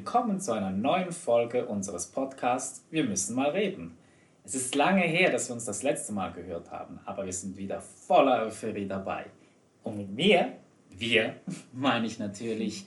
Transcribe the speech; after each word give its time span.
willkommen 0.00 0.40
zu 0.40 0.52
einer 0.52 0.70
neuen 0.70 1.12
Folge 1.12 1.66
unseres 1.66 2.06
Podcasts 2.06 2.86
Wir 2.90 3.04
müssen 3.04 3.36
mal 3.36 3.50
reden. 3.50 3.98
Es 4.44 4.54
ist 4.54 4.74
lange 4.74 5.02
her, 5.02 5.30
dass 5.30 5.50
wir 5.50 5.54
uns 5.54 5.66
das 5.66 5.82
letzte 5.82 6.14
Mal 6.14 6.32
gehört 6.32 6.70
haben, 6.70 6.98
aber 7.04 7.26
wir 7.26 7.32
sind 7.34 7.58
wieder 7.58 7.82
voller 7.82 8.46
Euphorie 8.46 8.88
dabei. 8.88 9.26
Und 9.82 9.98
mit 9.98 10.10
mir, 10.10 10.54
wir, 10.88 11.34
meine 11.74 12.06
ich 12.06 12.18
natürlich 12.18 12.86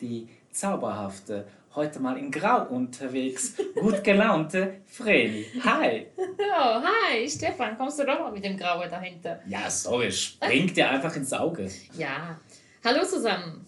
die 0.00 0.28
zauberhafte, 0.52 1.48
heute 1.74 1.98
mal 1.98 2.16
in 2.16 2.30
Grau 2.30 2.68
unterwegs, 2.68 3.54
gut 3.74 4.04
gelaunte 4.04 4.74
Vreni. 4.86 5.46
Hi! 5.64 6.06
Oh, 6.56 6.80
hi, 6.80 7.28
Stefan, 7.28 7.76
kommst 7.76 7.98
du 7.98 8.04
doch 8.04 8.20
mal 8.20 8.30
mit 8.30 8.44
dem 8.44 8.56
Graue 8.56 8.88
dahinter? 8.88 9.40
Ja, 9.48 9.68
sorry, 9.68 10.12
springt 10.12 10.76
dir 10.76 10.88
einfach 10.88 11.16
ins 11.16 11.32
Auge. 11.32 11.68
Ja, 11.98 12.38
hallo 12.84 13.04
zusammen. 13.04 13.66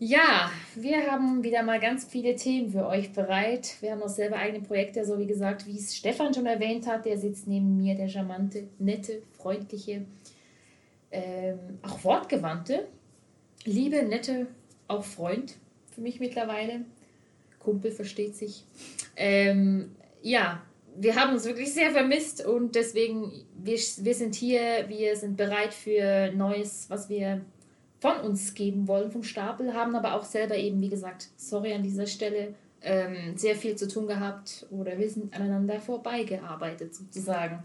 Ja, 0.00 0.50
wir 0.74 1.10
haben 1.10 1.44
wieder 1.44 1.62
mal 1.62 1.78
ganz 1.78 2.04
viele 2.04 2.34
Themen 2.34 2.70
für 2.70 2.86
euch 2.86 3.12
bereit. 3.12 3.76
Wir 3.80 3.92
haben 3.92 4.02
auch 4.02 4.08
selber 4.08 4.36
eigene 4.36 4.60
Projekte, 4.60 5.04
so 5.04 5.18
wie 5.20 5.26
gesagt, 5.26 5.66
wie 5.66 5.78
es 5.78 5.94
Stefan 5.94 6.34
schon 6.34 6.46
erwähnt 6.46 6.88
hat. 6.88 7.04
Der 7.04 7.16
sitzt 7.16 7.46
neben 7.46 7.76
mir, 7.76 7.94
der 7.94 8.08
charmante, 8.08 8.66
nette, 8.80 9.22
freundliche, 9.38 10.04
ähm, 11.12 11.58
auch 11.82 12.02
wortgewandte, 12.02 12.88
liebe, 13.64 14.02
nette, 14.02 14.48
auch 14.88 15.04
Freund 15.04 15.54
für 15.94 16.00
mich 16.00 16.18
mittlerweile. 16.18 16.80
Kumpel 17.60 17.92
versteht 17.92 18.34
sich. 18.34 18.64
Ähm, 19.14 19.94
ja, 20.22 20.60
wir 20.96 21.14
haben 21.14 21.34
uns 21.34 21.44
wirklich 21.44 21.72
sehr 21.72 21.92
vermisst 21.92 22.44
und 22.44 22.74
deswegen, 22.74 23.32
wir, 23.56 23.78
wir 23.78 24.14
sind 24.14 24.34
hier, 24.34 24.88
wir 24.88 25.14
sind 25.14 25.36
bereit 25.36 25.72
für 25.72 26.32
Neues, 26.32 26.86
was 26.88 27.08
wir 27.08 27.42
von 28.04 28.20
uns 28.20 28.52
geben 28.52 28.86
wollen 28.86 29.10
vom 29.10 29.22
Stapel, 29.22 29.72
haben 29.72 29.96
aber 29.96 30.12
auch 30.12 30.24
selber 30.24 30.58
eben, 30.58 30.78
wie 30.82 30.90
gesagt, 30.90 31.28
sorry 31.38 31.72
an 31.72 31.82
dieser 31.82 32.06
Stelle, 32.06 32.54
ähm, 32.82 33.38
sehr 33.38 33.56
viel 33.56 33.76
zu 33.76 33.88
tun 33.88 34.06
gehabt 34.06 34.66
oder 34.70 34.98
wir 34.98 35.08
sind 35.08 35.34
aneinander 35.34 35.80
vorbeigearbeitet 35.80 36.94
sozusagen. 36.94 37.60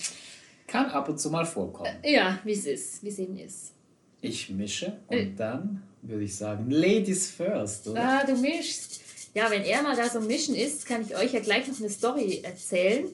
Kann 0.65 0.85
ab 0.91 1.09
und 1.09 1.19
zu 1.19 1.29
mal 1.29 1.45
vorkommen. 1.45 1.91
Äh, 2.03 2.13
ja, 2.13 2.39
wie 2.45 2.53
es 2.53 2.65
ist, 2.65 3.03
wie 3.03 3.09
es 3.09 3.19
eben 3.19 3.35
ist. 3.35 3.73
Ich 4.21 4.49
mische 4.49 4.97
und 5.07 5.17
äh. 5.17 5.31
dann 5.35 5.83
würde 6.03 6.23
ich 6.23 6.37
sagen, 6.37 6.71
Ladies 6.71 7.29
first, 7.29 7.89
oder? 7.89 8.01
Ah, 8.01 8.25
du 8.25 8.37
mischst. 8.37 9.01
Ja, 9.33 9.51
wenn 9.51 9.63
er 9.63 9.83
mal 9.83 9.97
da 9.97 10.07
so 10.07 10.21
mischen 10.21 10.55
ist, 10.55 10.85
kann 10.85 11.01
ich 11.01 11.17
euch 11.17 11.33
ja 11.33 11.41
gleich 11.41 11.67
noch 11.67 11.77
eine 11.77 11.89
Story 11.89 12.39
erzählen. 12.43 13.07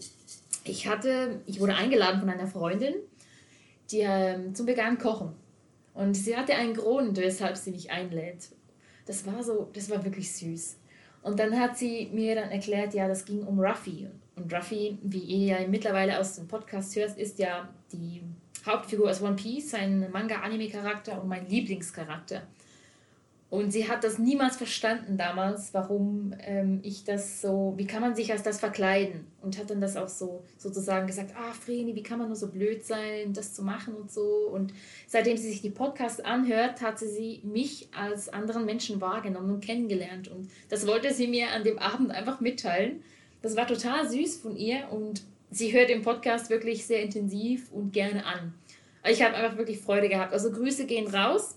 Ich 0.63 0.87
hatte, 0.87 1.41
ich 1.47 1.59
wurde 1.59 1.73
eingeladen 1.73 2.19
von 2.19 2.29
einer 2.29 2.45
Freundin, 2.45 2.93
die 3.89 4.01
ähm, 4.01 4.53
zum 4.53 4.67
veganen 4.67 4.99
Kochen. 4.99 5.33
Und 5.95 6.13
sie 6.13 6.35
hatte 6.35 6.53
einen 6.53 6.75
Grund, 6.75 7.17
weshalb 7.17 7.57
sie 7.57 7.71
mich 7.71 7.89
einlädt. 7.89 8.49
Das 9.05 9.25
war 9.25 9.43
so, 9.43 9.69
das 9.73 9.89
war 9.89 10.03
wirklich 10.03 10.31
süß. 10.31 10.77
Und 11.23 11.39
dann 11.39 11.59
hat 11.59 11.77
sie 11.77 12.09
mir 12.13 12.35
dann 12.35 12.51
erklärt, 12.51 12.93
ja, 12.93 13.07
das 13.07 13.25
ging 13.25 13.43
um 13.43 13.59
Ruffy. 13.59 14.07
Und 14.35 14.53
Ruffy, 14.53 14.97
wie 15.01 15.19
ihr 15.19 15.59
ja 15.59 15.67
mittlerweile 15.67 16.19
aus 16.19 16.35
dem 16.35 16.47
Podcast 16.47 16.95
hört, 16.95 17.17
ist 17.17 17.39
ja 17.39 17.69
die 17.91 18.21
Hauptfigur 18.65 19.09
aus 19.09 19.21
One 19.21 19.35
Piece, 19.35 19.73
ein 19.73 20.11
Manga-Anime-Charakter 20.11 21.21
und 21.21 21.29
mein 21.29 21.47
Lieblingscharakter. 21.47 22.43
Und 23.51 23.71
sie 23.71 23.87
hat 23.87 24.03
das 24.03 24.17
niemals 24.17 24.57
verstanden 24.57 25.17
damals, 25.17 25.73
warum 25.73 26.33
ähm, 26.41 26.79
ich 26.81 27.03
das 27.03 27.41
so, 27.41 27.73
wie 27.77 27.85
kann 27.85 28.01
man 28.01 28.15
sich 28.15 28.31
als 28.31 28.41
das 28.41 28.59
verkleiden? 28.59 29.27
Und 29.41 29.59
hat 29.59 29.69
dann 29.69 29.79
das 29.79 29.95
auch 29.97 30.09
so 30.09 30.43
sozusagen 30.57 31.05
gesagt, 31.05 31.33
ah 31.37 31.53
Vreni, 31.53 31.95
wie 31.95 32.01
kann 32.01 32.17
man 32.17 32.27
nur 32.27 32.35
so 32.35 32.47
blöd 32.47 32.83
sein, 32.83 33.33
das 33.33 33.53
zu 33.53 33.61
machen 33.63 33.93
und 33.93 34.11
so. 34.11 34.49
Und 34.51 34.73
seitdem 35.07 35.37
sie 35.37 35.49
sich 35.49 35.61
die 35.61 35.69
Podcasts 35.69 36.19
anhört, 36.19 36.81
hat 36.81 36.97
sie, 36.97 37.41
mich 37.43 37.87
als 37.95 38.29
anderen 38.29 38.65
Menschen 38.65 38.99
wahrgenommen 38.99 39.51
und 39.51 39.63
kennengelernt. 39.63 40.27
Und 40.27 40.49
das 40.69 40.87
wollte 40.87 41.13
sie 41.13 41.27
mir 41.27 41.51
an 41.51 41.63
dem 41.63 41.77
Abend 41.77 42.11
einfach 42.11 42.41
mitteilen. 42.41 43.03
Das 43.43 43.55
war 43.55 43.67
total 43.67 44.09
süß 44.09 44.37
von 44.37 44.57
ihr 44.57 44.87
und 44.89 45.21
sie 45.51 45.71
hört 45.71 45.89
den 45.89 46.01
Podcast 46.01 46.49
wirklich 46.49 46.87
sehr 46.87 47.03
intensiv 47.03 47.71
und 47.71 47.93
gerne 47.93 48.25
an. 48.25 48.55
Ich 49.07 49.21
habe 49.21 49.35
einfach 49.35 49.57
wirklich 49.57 49.79
Freude 49.79 50.09
gehabt. 50.09 50.33
Also 50.33 50.51
Grüße 50.51 50.87
gehen 50.87 51.07
raus 51.07 51.55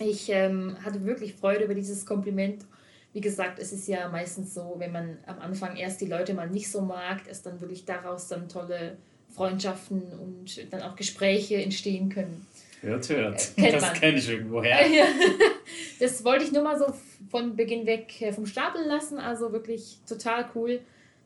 ich 0.00 0.28
ähm, 0.30 0.76
hatte 0.84 1.04
wirklich 1.04 1.34
Freude 1.34 1.64
über 1.64 1.74
dieses 1.74 2.06
Kompliment. 2.06 2.64
Wie 3.12 3.20
gesagt, 3.20 3.58
es 3.58 3.72
ist 3.72 3.88
ja 3.88 4.08
meistens 4.08 4.54
so, 4.54 4.74
wenn 4.78 4.92
man 4.92 5.18
am 5.26 5.38
Anfang 5.38 5.76
erst 5.76 6.00
die 6.00 6.06
Leute 6.06 6.34
mal 6.34 6.48
nicht 6.48 6.70
so 6.70 6.82
mag, 6.82 7.24
dass 7.26 7.42
dann 7.42 7.60
wirklich 7.60 7.84
daraus 7.84 8.28
dann 8.28 8.48
tolle 8.48 8.98
Freundschaften 9.34 10.02
und 10.20 10.72
dann 10.72 10.82
auch 10.82 10.96
Gespräche 10.96 11.56
entstehen 11.56 12.08
können. 12.08 12.46
Hört, 12.80 13.08
hört. 13.08 13.52
Äh, 13.56 13.72
das 13.72 13.92
kenne 13.94 14.18
ich 14.18 14.28
irgendwoher. 14.28 14.78
das 16.00 16.24
wollte 16.24 16.44
ich 16.44 16.52
nur 16.52 16.62
mal 16.62 16.78
so 16.78 16.92
von 17.30 17.56
Beginn 17.56 17.86
weg 17.86 18.20
äh, 18.20 18.32
vom 18.32 18.46
Stapel 18.46 18.84
lassen. 18.84 19.18
Also 19.18 19.52
wirklich 19.52 19.98
total 20.08 20.46
cool, 20.54 20.80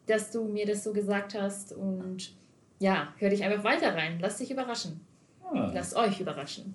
dass 0.06 0.30
du 0.30 0.44
mir 0.44 0.66
das 0.66 0.84
so 0.84 0.92
gesagt 0.92 1.34
hast. 1.34 1.72
Und 1.72 2.32
ja, 2.78 3.14
hör 3.18 3.30
dich 3.30 3.44
einfach 3.44 3.64
weiter 3.64 3.94
rein. 3.94 4.18
Lass 4.20 4.38
dich 4.38 4.50
überraschen. 4.50 5.00
Ah. 5.42 5.70
Lasst 5.74 5.94
euch 5.96 6.20
überraschen. 6.20 6.74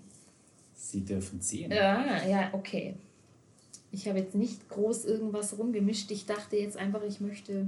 Sie 0.75 1.03
dürfen 1.03 1.41
ziehen. 1.41 1.71
Ja, 1.71 2.23
ja, 2.27 2.49
okay. 2.53 2.95
Ich 3.91 4.07
habe 4.07 4.19
jetzt 4.19 4.35
nicht 4.35 4.67
groß 4.69 5.05
irgendwas 5.05 5.57
rumgemischt. 5.57 6.11
Ich 6.11 6.25
dachte 6.25 6.57
jetzt 6.57 6.77
einfach, 6.77 7.01
ich 7.03 7.21
möchte. 7.21 7.67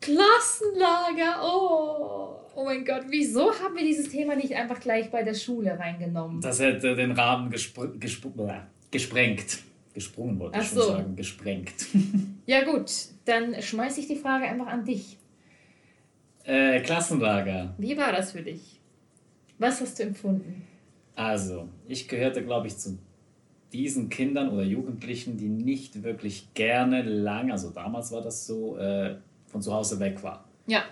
Klassenlager! 0.00 1.40
Oh! 1.42 2.40
Oh 2.54 2.64
mein 2.64 2.84
Gott, 2.84 3.04
wieso 3.08 3.50
haben 3.52 3.76
wir 3.76 3.84
dieses 3.84 4.10
Thema 4.10 4.34
nicht 4.36 4.54
einfach 4.54 4.78
gleich 4.78 5.10
bei 5.10 5.22
der 5.22 5.34
Schule 5.34 5.78
reingenommen? 5.78 6.40
Das 6.40 6.60
hätte 6.60 6.94
den 6.94 7.12
Rahmen 7.12 7.50
gespr 7.50 7.86
gespr 7.98 8.66
gesprengt. 8.90 9.60
Gesprungen 9.94 10.38
wollte 10.38 10.58
Ach 10.58 10.62
ich 10.62 10.68
schon 10.68 10.78
so. 10.78 10.88
sagen, 10.88 11.16
gesprengt. 11.16 11.72
Ja 12.44 12.64
gut, 12.64 12.90
dann 13.24 13.62
schmeiße 13.62 14.00
ich 14.00 14.08
die 14.08 14.16
Frage 14.16 14.46
einfach 14.46 14.66
an 14.66 14.84
dich. 14.84 15.16
Äh, 16.42 16.80
Klassenlager. 16.80 17.72
Wie 17.78 17.96
war 17.96 18.10
das 18.10 18.32
für 18.32 18.42
dich? 18.42 18.80
Was 19.62 19.80
hast 19.80 20.00
du 20.00 20.02
empfunden? 20.02 20.66
Also, 21.14 21.68
ich 21.86 22.08
gehörte, 22.08 22.44
glaube 22.44 22.66
ich, 22.66 22.76
zu 22.76 22.98
diesen 23.72 24.08
Kindern 24.08 24.48
oder 24.48 24.64
Jugendlichen, 24.64 25.36
die 25.36 25.48
nicht 25.48 26.02
wirklich 26.02 26.52
gerne 26.54 27.02
lang, 27.02 27.52
also 27.52 27.70
damals 27.70 28.10
war 28.10 28.22
das 28.22 28.44
so, 28.44 28.76
äh, 28.76 29.14
von 29.46 29.62
zu 29.62 29.72
Hause 29.72 30.00
weg 30.00 30.20
war. 30.24 30.44
Ja. 30.66 30.82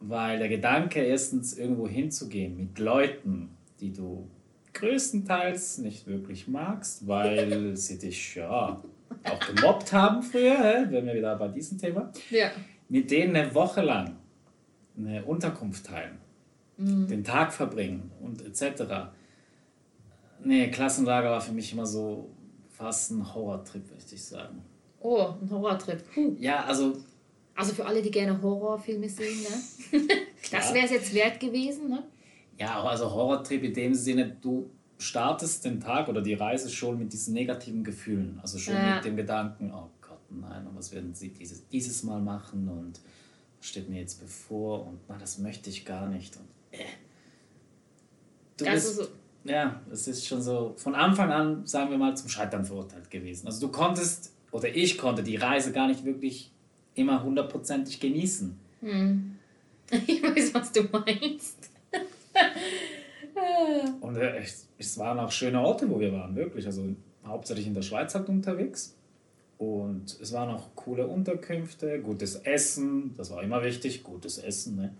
Weil 0.00 0.38
der 0.38 0.48
Gedanke, 0.48 1.04
erstens 1.04 1.58
irgendwo 1.58 1.86
hinzugehen 1.86 2.56
mit 2.56 2.78
Leuten, 2.78 3.50
die 3.78 3.92
du 3.92 4.26
größtenteils 4.72 5.78
nicht 5.78 6.06
wirklich 6.06 6.48
magst, 6.48 7.06
weil 7.06 7.76
sie 7.76 7.98
dich 7.98 8.36
ja 8.36 8.80
auch 9.24 9.54
gemobbt 9.54 9.92
haben 9.92 10.22
früher, 10.22 10.86
wenn 10.88 11.04
wir 11.04 11.14
wieder 11.14 11.36
bei 11.36 11.48
diesem 11.48 11.76
Thema, 11.76 12.10
ja. 12.30 12.52
mit 12.88 13.10
denen 13.10 13.36
eine 13.36 13.54
Woche 13.54 13.82
lang 13.82 14.16
eine 14.96 15.22
Unterkunft 15.26 15.84
teilen 15.84 16.29
mhm. 16.80 17.06
den 17.06 17.24
Tag 17.24 17.52
verbringen 17.52 18.10
und 18.20 18.44
etc. 18.44 19.10
Nee, 20.42 20.70
Klassenlager 20.70 21.30
war 21.30 21.40
für 21.40 21.52
mich 21.52 21.72
immer 21.72 21.86
so 21.86 22.30
fast 22.70 23.10
ein 23.10 23.34
Horrortrip, 23.34 23.90
möchte 23.92 24.14
ich 24.14 24.24
sagen. 24.24 24.62
Oh, 25.00 25.34
ein 25.40 25.50
Horrortrip. 25.50 26.02
Puh. 26.12 26.36
Ja, 26.38 26.64
also. 26.64 26.96
Also 27.54 27.74
für 27.74 27.84
alle, 27.84 28.00
die 28.00 28.10
gerne 28.10 28.40
Horrorfilme 28.40 29.08
sehen, 29.08 29.42
ne? 29.42 30.00
das 30.50 30.72
wäre 30.72 30.86
es 30.86 30.92
jetzt 30.92 31.12
wert 31.12 31.38
gewesen, 31.38 31.90
ne? 31.90 32.04
Ja, 32.58 32.82
also 32.82 33.10
Horrortrip 33.10 33.62
in 33.64 33.74
dem 33.74 33.94
Sinne, 33.94 34.36
du 34.40 34.70
startest 34.98 35.64
den 35.64 35.80
Tag 35.80 36.08
oder 36.08 36.22
die 36.22 36.34
Reise 36.34 36.70
schon 36.70 36.98
mit 36.98 37.12
diesen 37.12 37.34
negativen 37.34 37.84
Gefühlen. 37.84 38.38
Also 38.42 38.58
schon 38.58 38.74
ja. 38.74 38.96
mit 38.96 39.04
dem 39.04 39.16
Gedanken, 39.16 39.72
oh 39.74 39.90
Gott, 40.00 40.20
nein, 40.30 40.66
und 40.66 40.76
was 40.76 40.92
werden 40.92 41.14
sie 41.14 41.30
dieses, 41.30 41.66
dieses 41.68 42.02
Mal 42.02 42.20
machen 42.20 42.68
und 42.68 43.00
was 43.58 43.66
steht 43.66 43.88
mir 43.88 44.00
jetzt 44.00 44.20
bevor 44.20 44.86
und 44.86 45.00
na, 45.08 45.18
das 45.18 45.38
möchte 45.38 45.70
ich 45.70 45.84
gar 45.84 46.08
nicht. 46.08 46.36
Und 46.36 46.48
Du 48.56 48.64
bist, 48.64 48.96
so. 48.96 49.06
Ja, 49.44 49.80
es 49.90 50.06
ist 50.06 50.26
schon 50.26 50.42
so 50.42 50.74
von 50.76 50.94
Anfang 50.94 51.30
an, 51.30 51.66
sagen 51.66 51.90
wir 51.90 51.98
mal, 51.98 52.16
zum 52.16 52.28
Scheitern 52.28 52.64
verurteilt 52.64 53.10
gewesen. 53.10 53.46
Also 53.46 53.66
du 53.66 53.72
konntest, 53.72 54.32
oder 54.50 54.68
ich 54.68 54.98
konnte 54.98 55.22
die 55.22 55.36
Reise 55.36 55.72
gar 55.72 55.88
nicht 55.88 56.04
wirklich 56.04 56.50
immer 56.94 57.22
hundertprozentig 57.22 58.00
genießen. 58.00 58.58
Hm. 58.80 59.36
Ich 60.06 60.22
weiß, 60.22 60.54
was 60.54 60.70
du 60.70 60.84
meinst. 60.84 61.68
Und 64.00 64.16
äh, 64.16 64.38
es, 64.38 64.68
es 64.78 64.96
waren 64.98 65.18
auch 65.18 65.32
schöne 65.32 65.60
Orte, 65.60 65.90
wo 65.90 65.98
wir 65.98 66.12
waren, 66.12 66.36
wirklich. 66.36 66.64
Also 66.64 66.94
hauptsächlich 67.24 67.66
in 67.66 67.74
der 67.74 67.82
Schweiz 67.82 68.14
halt 68.14 68.28
unterwegs. 68.28 68.96
Und 69.58 70.16
es 70.22 70.32
waren 70.32 70.48
auch 70.48 70.68
coole 70.76 71.06
Unterkünfte, 71.06 72.00
gutes 72.00 72.36
Essen, 72.36 73.14
das 73.16 73.30
war 73.30 73.42
immer 73.42 73.62
wichtig, 73.62 74.02
gutes 74.02 74.38
Essen. 74.38 74.76
Ne? 74.76 74.94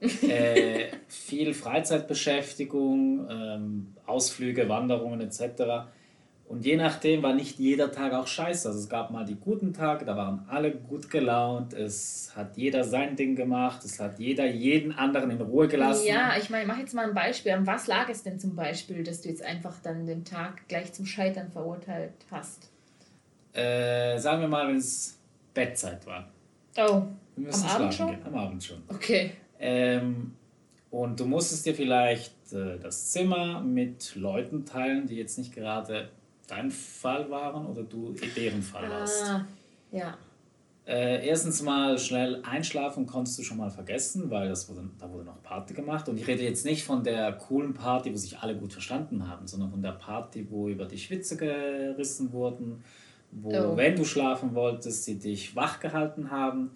Äh, 0.00 0.86
viel 1.08 1.54
Freizeitbeschäftigung, 1.54 3.26
ähm, 3.30 3.94
Ausflüge, 4.06 4.68
Wanderungen 4.68 5.20
etc. 5.20 5.88
Und 6.46 6.64
je 6.66 6.76
nachdem 6.76 7.22
war 7.22 7.32
nicht 7.32 7.58
jeder 7.58 7.90
Tag 7.90 8.12
auch 8.12 8.26
scheiße. 8.26 8.68
Also 8.68 8.78
es 8.80 8.88
gab 8.88 9.10
mal 9.10 9.24
die 9.24 9.34
guten 9.36 9.72
Tage, 9.72 10.04
da 10.04 10.14
waren 10.16 10.44
alle 10.48 10.72
gut 10.72 11.10
gelaunt, 11.10 11.72
es 11.72 12.32
hat 12.36 12.56
jeder 12.58 12.84
sein 12.84 13.16
Ding 13.16 13.34
gemacht, 13.34 13.82
es 13.84 13.98
hat 13.98 14.18
jeder 14.18 14.46
jeden 14.46 14.92
anderen 14.92 15.30
in 15.30 15.40
Ruhe 15.40 15.68
gelassen. 15.68 16.06
Ja, 16.06 16.36
ich 16.38 16.50
meine, 16.50 16.66
mach 16.66 16.78
jetzt 16.78 16.94
mal 16.94 17.06
ein 17.08 17.14
Beispiel. 17.14 17.52
An 17.52 17.66
was 17.66 17.86
lag 17.86 18.08
es 18.10 18.22
denn 18.22 18.38
zum 18.38 18.54
Beispiel, 18.54 19.02
dass 19.04 19.22
du 19.22 19.30
jetzt 19.30 19.42
einfach 19.42 19.74
dann 19.82 20.04
den 20.06 20.24
Tag 20.24 20.68
gleich 20.68 20.92
zum 20.92 21.06
Scheitern 21.06 21.50
verurteilt 21.50 22.12
hast? 22.30 22.70
Äh, 23.54 24.18
sagen 24.18 24.42
wir 24.42 24.48
mal, 24.48 24.68
wenn 24.68 24.76
es 24.76 25.18
Bettzeit 25.54 26.04
war. 26.06 26.28
Oh, 26.76 27.04
Wir 27.36 27.46
müssen 27.46 27.64
Am 27.64 27.70
Abend 27.70 27.94
schlafen 27.94 28.08
schon? 28.08 28.10
Gehen. 28.10 28.26
Am 28.26 28.34
Abend 28.34 28.64
schon. 28.64 28.82
okay. 28.88 29.32
Ähm, 29.58 30.32
und 30.90 31.18
du 31.18 31.26
musstest 31.26 31.66
dir 31.66 31.74
vielleicht 31.74 32.52
äh, 32.52 32.78
das 32.78 33.10
Zimmer 33.12 33.60
mit 33.60 34.14
Leuten 34.14 34.64
teilen, 34.64 35.06
die 35.06 35.16
jetzt 35.16 35.38
nicht 35.38 35.52
gerade 35.54 36.08
dein 36.46 36.70
Fall 36.70 37.30
waren 37.30 37.66
oder 37.66 37.82
du 37.82 38.14
deren 38.36 38.62
Fall 38.62 38.88
warst. 38.88 39.24
Ah, 39.24 39.46
ja. 39.90 40.16
Äh, 40.86 41.26
erstens 41.26 41.62
mal 41.62 41.98
schnell 41.98 42.42
einschlafen 42.44 43.06
konntest 43.06 43.38
du 43.38 43.42
schon 43.42 43.56
mal 43.56 43.70
vergessen, 43.70 44.30
weil 44.30 44.50
das 44.50 44.68
wurde, 44.68 44.86
da 45.00 45.10
wurde 45.10 45.24
noch 45.24 45.42
Party 45.42 45.72
gemacht. 45.72 46.06
Und 46.10 46.18
ich 46.18 46.26
rede 46.26 46.42
jetzt 46.42 46.66
nicht 46.66 46.84
von 46.84 47.02
der 47.02 47.32
coolen 47.32 47.72
Party, 47.72 48.12
wo 48.12 48.16
sich 48.16 48.38
alle 48.38 48.54
gut 48.54 48.72
verstanden 48.74 49.26
haben, 49.26 49.46
sondern 49.46 49.70
von 49.70 49.80
der 49.80 49.92
Party, 49.92 50.46
wo 50.50 50.68
über 50.68 50.84
dich 50.84 51.08
Witze 51.10 51.38
gerissen 51.38 52.32
wurden, 52.32 52.84
wo, 53.32 53.48
Oh. 53.48 53.76
wenn 53.78 53.96
du 53.96 54.04
schlafen 54.04 54.54
wolltest, 54.54 55.04
sie 55.04 55.18
dich 55.18 55.56
wach 55.56 55.80
gehalten 55.80 56.30
haben. 56.30 56.72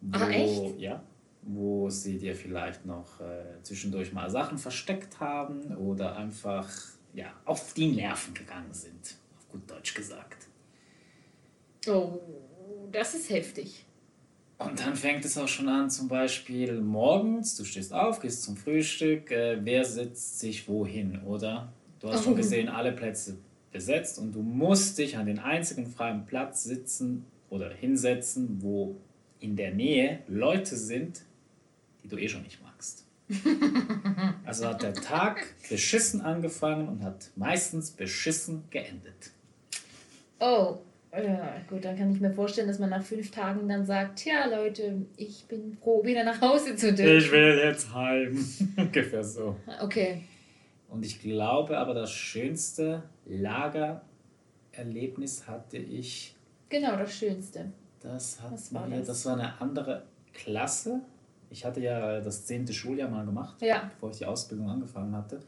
Wo, 0.00 0.18
Ah, 0.20 0.28
echt? 0.30 0.78
Ja. 0.78 1.02
Wo 1.50 1.88
sie 1.88 2.18
dir 2.18 2.34
vielleicht 2.36 2.84
noch 2.84 3.20
äh, 3.20 3.62
zwischendurch 3.62 4.12
mal 4.12 4.28
Sachen 4.28 4.58
versteckt 4.58 5.18
haben 5.18 5.74
oder 5.78 6.14
einfach 6.16 6.68
ja, 7.14 7.32
auf 7.46 7.72
die 7.72 7.88
Nerven 7.92 8.34
gegangen 8.34 8.72
sind, 8.74 9.16
auf 9.38 9.48
gut 9.48 9.70
Deutsch 9.70 9.94
gesagt. 9.94 10.46
Oh, 11.86 12.18
das 12.92 13.14
ist 13.14 13.30
heftig. 13.30 13.86
Und 14.58 14.78
dann 14.80 14.94
fängt 14.96 15.24
es 15.24 15.38
auch 15.38 15.48
schon 15.48 15.68
an, 15.68 15.88
zum 15.88 16.08
Beispiel 16.08 16.80
morgens, 16.80 17.56
du 17.56 17.64
stehst 17.64 17.94
auf, 17.94 18.20
gehst 18.20 18.42
zum 18.42 18.56
Frühstück, 18.56 19.30
äh, 19.30 19.58
wer 19.64 19.84
setzt 19.84 20.40
sich 20.40 20.68
wohin, 20.68 21.22
oder? 21.22 21.72
Du 22.00 22.08
hast 22.10 22.24
schon 22.24 22.32
Oh. 22.34 22.36
gesehen, 22.36 22.68
alle 22.68 22.92
Plätze 22.92 23.38
besetzt 23.72 24.18
und 24.18 24.32
du 24.32 24.42
musst 24.42 24.98
dich 24.98 25.16
an 25.16 25.26
den 25.26 25.38
einzigen 25.38 25.86
freien 25.86 26.26
Platz 26.26 26.64
sitzen 26.64 27.24
oder 27.50 27.70
hinsetzen, 27.70 28.60
wo 28.60 28.96
in 29.40 29.54
der 29.56 29.72
Nähe 29.72 30.18
Leute 30.26 30.76
sind, 30.76 31.22
die 32.08 32.16
du 32.16 32.22
eh 32.22 32.28
schon 32.28 32.42
nicht 32.42 32.62
magst. 32.62 33.04
Also 34.44 34.66
hat 34.66 34.82
der 34.82 34.94
Tag 34.94 35.46
beschissen 35.68 36.22
angefangen 36.22 36.88
und 36.88 37.02
hat 37.04 37.28
meistens 37.36 37.90
beschissen 37.90 38.64
geendet. 38.70 39.30
Oh, 40.40 40.78
ja, 41.12 41.56
gut, 41.68 41.84
dann 41.84 41.98
kann 41.98 42.12
ich 42.14 42.20
mir 42.20 42.32
vorstellen, 42.32 42.66
dass 42.68 42.78
man 42.78 42.88
nach 42.90 43.02
fünf 43.02 43.30
Tagen 43.30 43.68
dann 43.68 43.84
sagt, 43.84 44.24
ja 44.24 44.46
Leute, 44.46 45.02
ich 45.18 45.44
bin 45.46 45.76
froh, 45.82 46.02
wieder 46.04 46.24
nach 46.24 46.40
Hause 46.40 46.76
zu 46.76 46.94
dürfen. 46.94 47.30
will 47.32 47.60
jetzt 47.62 47.92
heim. 47.94 48.42
Ungefähr 48.76 49.22
so. 49.22 49.56
Okay. 49.82 50.22
Und 50.88 51.04
ich 51.04 51.20
glaube 51.20 51.76
aber, 51.76 51.92
das 51.92 52.10
schönste 52.10 53.02
Lagererlebnis 53.26 55.46
hatte 55.46 55.76
ich, 55.78 56.34
Genau, 56.70 56.96
das 56.96 57.14
Schönste. 57.16 57.70
das, 58.00 58.40
hatten 58.40 58.54
Was 58.54 58.72
war 58.74 58.90
wir, 58.90 58.98
das? 58.98 59.06
das 59.08 59.26
war 59.26 59.34
eine 59.34 59.60
andere 59.60 60.04
Klasse. 60.32 61.00
Ich 61.50 61.64
hatte 61.64 61.80
ja 61.80 62.20
das 62.20 62.44
zehnte 62.46 62.72
Schuljahr 62.72 63.08
mal 63.08 63.24
gemacht, 63.24 63.60
Ja. 63.62 63.90
bevor 63.94 64.10
ich 64.10 64.18
die 64.18 64.26
Ausbildung 64.26 64.68
angefangen 64.68 65.14
hatte. 65.16 65.40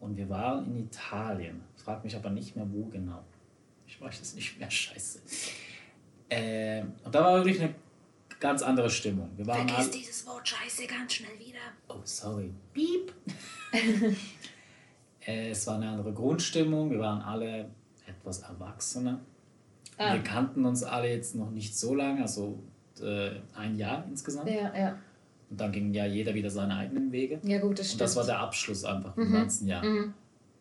Und 0.00 0.16
wir 0.16 0.28
waren 0.28 0.66
in 0.66 0.84
Italien. 0.86 1.62
Frag 1.76 2.02
mich 2.04 2.16
aber 2.16 2.30
nicht 2.30 2.56
mehr, 2.56 2.66
wo 2.70 2.84
genau. 2.86 3.22
Ich 3.86 4.00
weiß 4.00 4.20
es 4.20 4.34
nicht 4.34 4.58
mehr, 4.58 4.70
scheiße. 4.70 5.20
Ähm, 6.30 6.92
und 7.04 7.14
da 7.14 7.22
war 7.22 7.36
wirklich 7.36 7.60
eine 7.60 7.74
ganz 8.40 8.62
andere 8.62 8.90
Stimmung. 8.90 9.30
Wir 9.36 9.46
waren 9.46 9.68
alle, 9.70 9.88
dieses 9.90 10.26
Wort 10.26 10.48
Scheiße 10.48 10.86
ganz 10.86 11.12
schnell 11.12 11.38
wieder. 11.38 11.58
Oh, 11.88 12.00
sorry. 12.04 12.50
Piep. 12.72 13.12
Äh, 15.20 15.50
es 15.50 15.66
war 15.66 15.76
eine 15.76 15.90
andere 15.90 16.12
Grundstimmung. 16.12 16.90
Wir 16.90 16.98
waren 17.00 17.20
alle 17.20 17.70
etwas 18.06 18.40
erwachsener. 18.40 19.20
Ah. 19.98 20.14
Wir 20.14 20.22
kannten 20.22 20.64
uns 20.64 20.82
alle 20.82 21.08
jetzt 21.10 21.34
noch 21.34 21.50
nicht 21.50 21.76
so 21.76 21.94
lange, 21.94 22.22
also 22.22 22.62
äh, 23.00 23.30
ein 23.54 23.76
Jahr 23.76 24.04
insgesamt. 24.08 24.48
Ja, 24.50 24.74
ja. 24.76 24.98
Und 25.52 25.60
dann 25.60 25.70
ging 25.70 25.92
ja 25.92 26.06
jeder 26.06 26.32
wieder 26.32 26.48
seine 26.48 26.74
eigenen 26.76 27.12
Wege. 27.12 27.38
Ja 27.44 27.60
gut, 27.60 27.72
das 27.78 27.80
Und 27.80 27.88
stimmt. 27.88 28.00
das 28.00 28.16
war 28.16 28.24
der 28.24 28.38
Abschluss 28.38 28.84
einfach 28.86 29.14
Mhm. 29.16 29.32
ganzen 29.34 29.68
Jahr. 29.68 29.84
Mhm. 29.84 30.14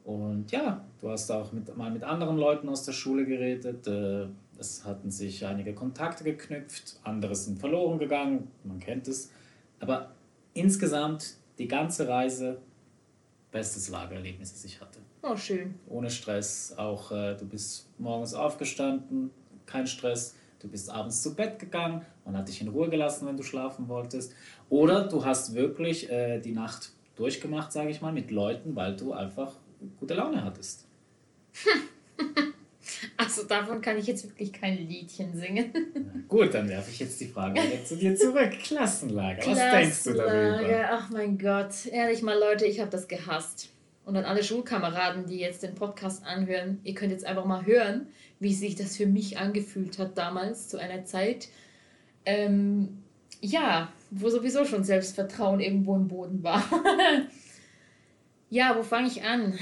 Und 0.03 0.51
ja, 0.51 0.83
du 0.99 1.09
hast 1.09 1.31
auch 1.31 1.53
mit, 1.53 1.77
mal 1.77 1.89
mit 1.89 2.03
anderen 2.03 2.35
Leuten 2.37 2.67
aus 2.67 2.83
der 2.83 2.91
Schule 2.91 3.23
geredet. 3.25 3.87
Äh, 3.87 4.25
es 4.59 4.83
hatten 4.83 5.09
sich 5.09 5.45
einige 5.45 5.73
Kontakte 5.73 6.25
geknüpft, 6.25 6.99
andere 7.03 7.35
sind 7.35 7.57
verloren 7.57 7.99
gegangen, 7.99 8.49
man 8.65 8.79
kennt 8.81 9.07
es. 9.07 9.31
Aber 9.79 10.11
insgesamt 10.53 11.35
die 11.57 11.69
ganze 11.69 12.09
Reise, 12.09 12.57
bestes 13.49 13.87
Lagererlebnis, 13.87 14.51
das 14.51 14.65
ich 14.65 14.81
hatte. 14.81 14.99
Oh, 15.23 15.37
schön. 15.37 15.75
Ohne 15.87 16.09
Stress, 16.09 16.73
auch 16.75 17.13
äh, 17.13 17.35
du 17.37 17.45
bist 17.45 17.87
morgens 17.97 18.33
aufgestanden, 18.33 19.29
kein 19.65 19.87
Stress. 19.87 20.35
Du 20.61 20.67
bist 20.67 20.91
abends 20.91 21.21
zu 21.23 21.35
Bett 21.35 21.57
gegangen, 21.57 22.05
man 22.23 22.37
hat 22.37 22.47
dich 22.47 22.61
in 22.61 22.67
Ruhe 22.67 22.89
gelassen, 22.89 23.27
wenn 23.27 23.35
du 23.35 23.43
schlafen 23.43 23.87
wolltest. 23.87 24.33
Oder 24.69 25.07
du 25.07 25.25
hast 25.25 25.55
wirklich 25.55 26.09
äh, 26.11 26.39
die 26.39 26.51
Nacht 26.51 26.91
durchgemacht, 27.15 27.71
sage 27.71 27.89
ich 27.89 28.01
mal, 28.01 28.13
mit 28.13 28.29
Leuten, 28.29 28.75
weil 28.75 28.95
du 28.95 29.13
einfach 29.13 29.55
gute 29.99 30.13
Laune 30.13 30.43
hattest. 30.43 30.85
Also 33.17 33.43
davon 33.43 33.81
kann 33.81 33.97
ich 33.97 34.07
jetzt 34.07 34.23
wirklich 34.27 34.51
kein 34.51 34.77
Liedchen 34.87 35.35
singen. 35.35 35.71
Na 35.93 36.21
gut, 36.27 36.53
dann 36.53 36.67
werfe 36.67 36.89
ich 36.89 36.99
jetzt 36.99 37.19
die 37.21 37.27
Frage 37.27 37.61
wieder 37.61 37.85
zu 37.85 37.95
dir 37.95 38.15
zurück. 38.15 38.51
Klassenlager, 38.63 39.45
was 39.45 39.57
denkst 39.57 40.03
du 40.03 40.13
darüber? 40.13 40.89
Ach 40.91 41.09
mein 41.11 41.37
Gott. 41.37 41.85
Ehrlich 41.91 42.23
mal, 42.23 42.37
Leute, 42.37 42.65
ich 42.65 42.79
habe 42.79 42.89
das 42.89 43.07
gehasst. 43.07 43.69
Und 44.05 44.17
an 44.17 44.25
alle 44.25 44.43
Schulkameraden, 44.43 45.27
die 45.27 45.37
jetzt 45.37 45.61
den 45.63 45.75
Podcast 45.75 46.25
anhören, 46.25 46.79
ihr 46.83 46.95
könnt 46.95 47.11
jetzt 47.11 47.25
einfach 47.25 47.45
mal 47.45 47.65
hören, 47.65 48.07
wie 48.41 48.53
sich 48.53 48.75
das 48.75 48.97
für 48.97 49.05
mich 49.05 49.37
angefühlt 49.37 49.99
hat 49.99 50.17
damals, 50.17 50.67
zu 50.67 50.77
einer 50.77 51.05
Zeit, 51.05 51.47
ähm, 52.25 53.03
ja, 53.39 53.93
wo 54.09 54.29
sowieso 54.29 54.65
schon 54.65 54.83
Selbstvertrauen 54.83 55.59
irgendwo 55.59 55.95
im 55.95 56.07
Boden 56.07 56.43
war. 56.43 56.63
ja, 58.49 58.75
wo 58.77 58.83
fange 58.83 59.07
ich 59.07 59.23
an? 59.23 59.57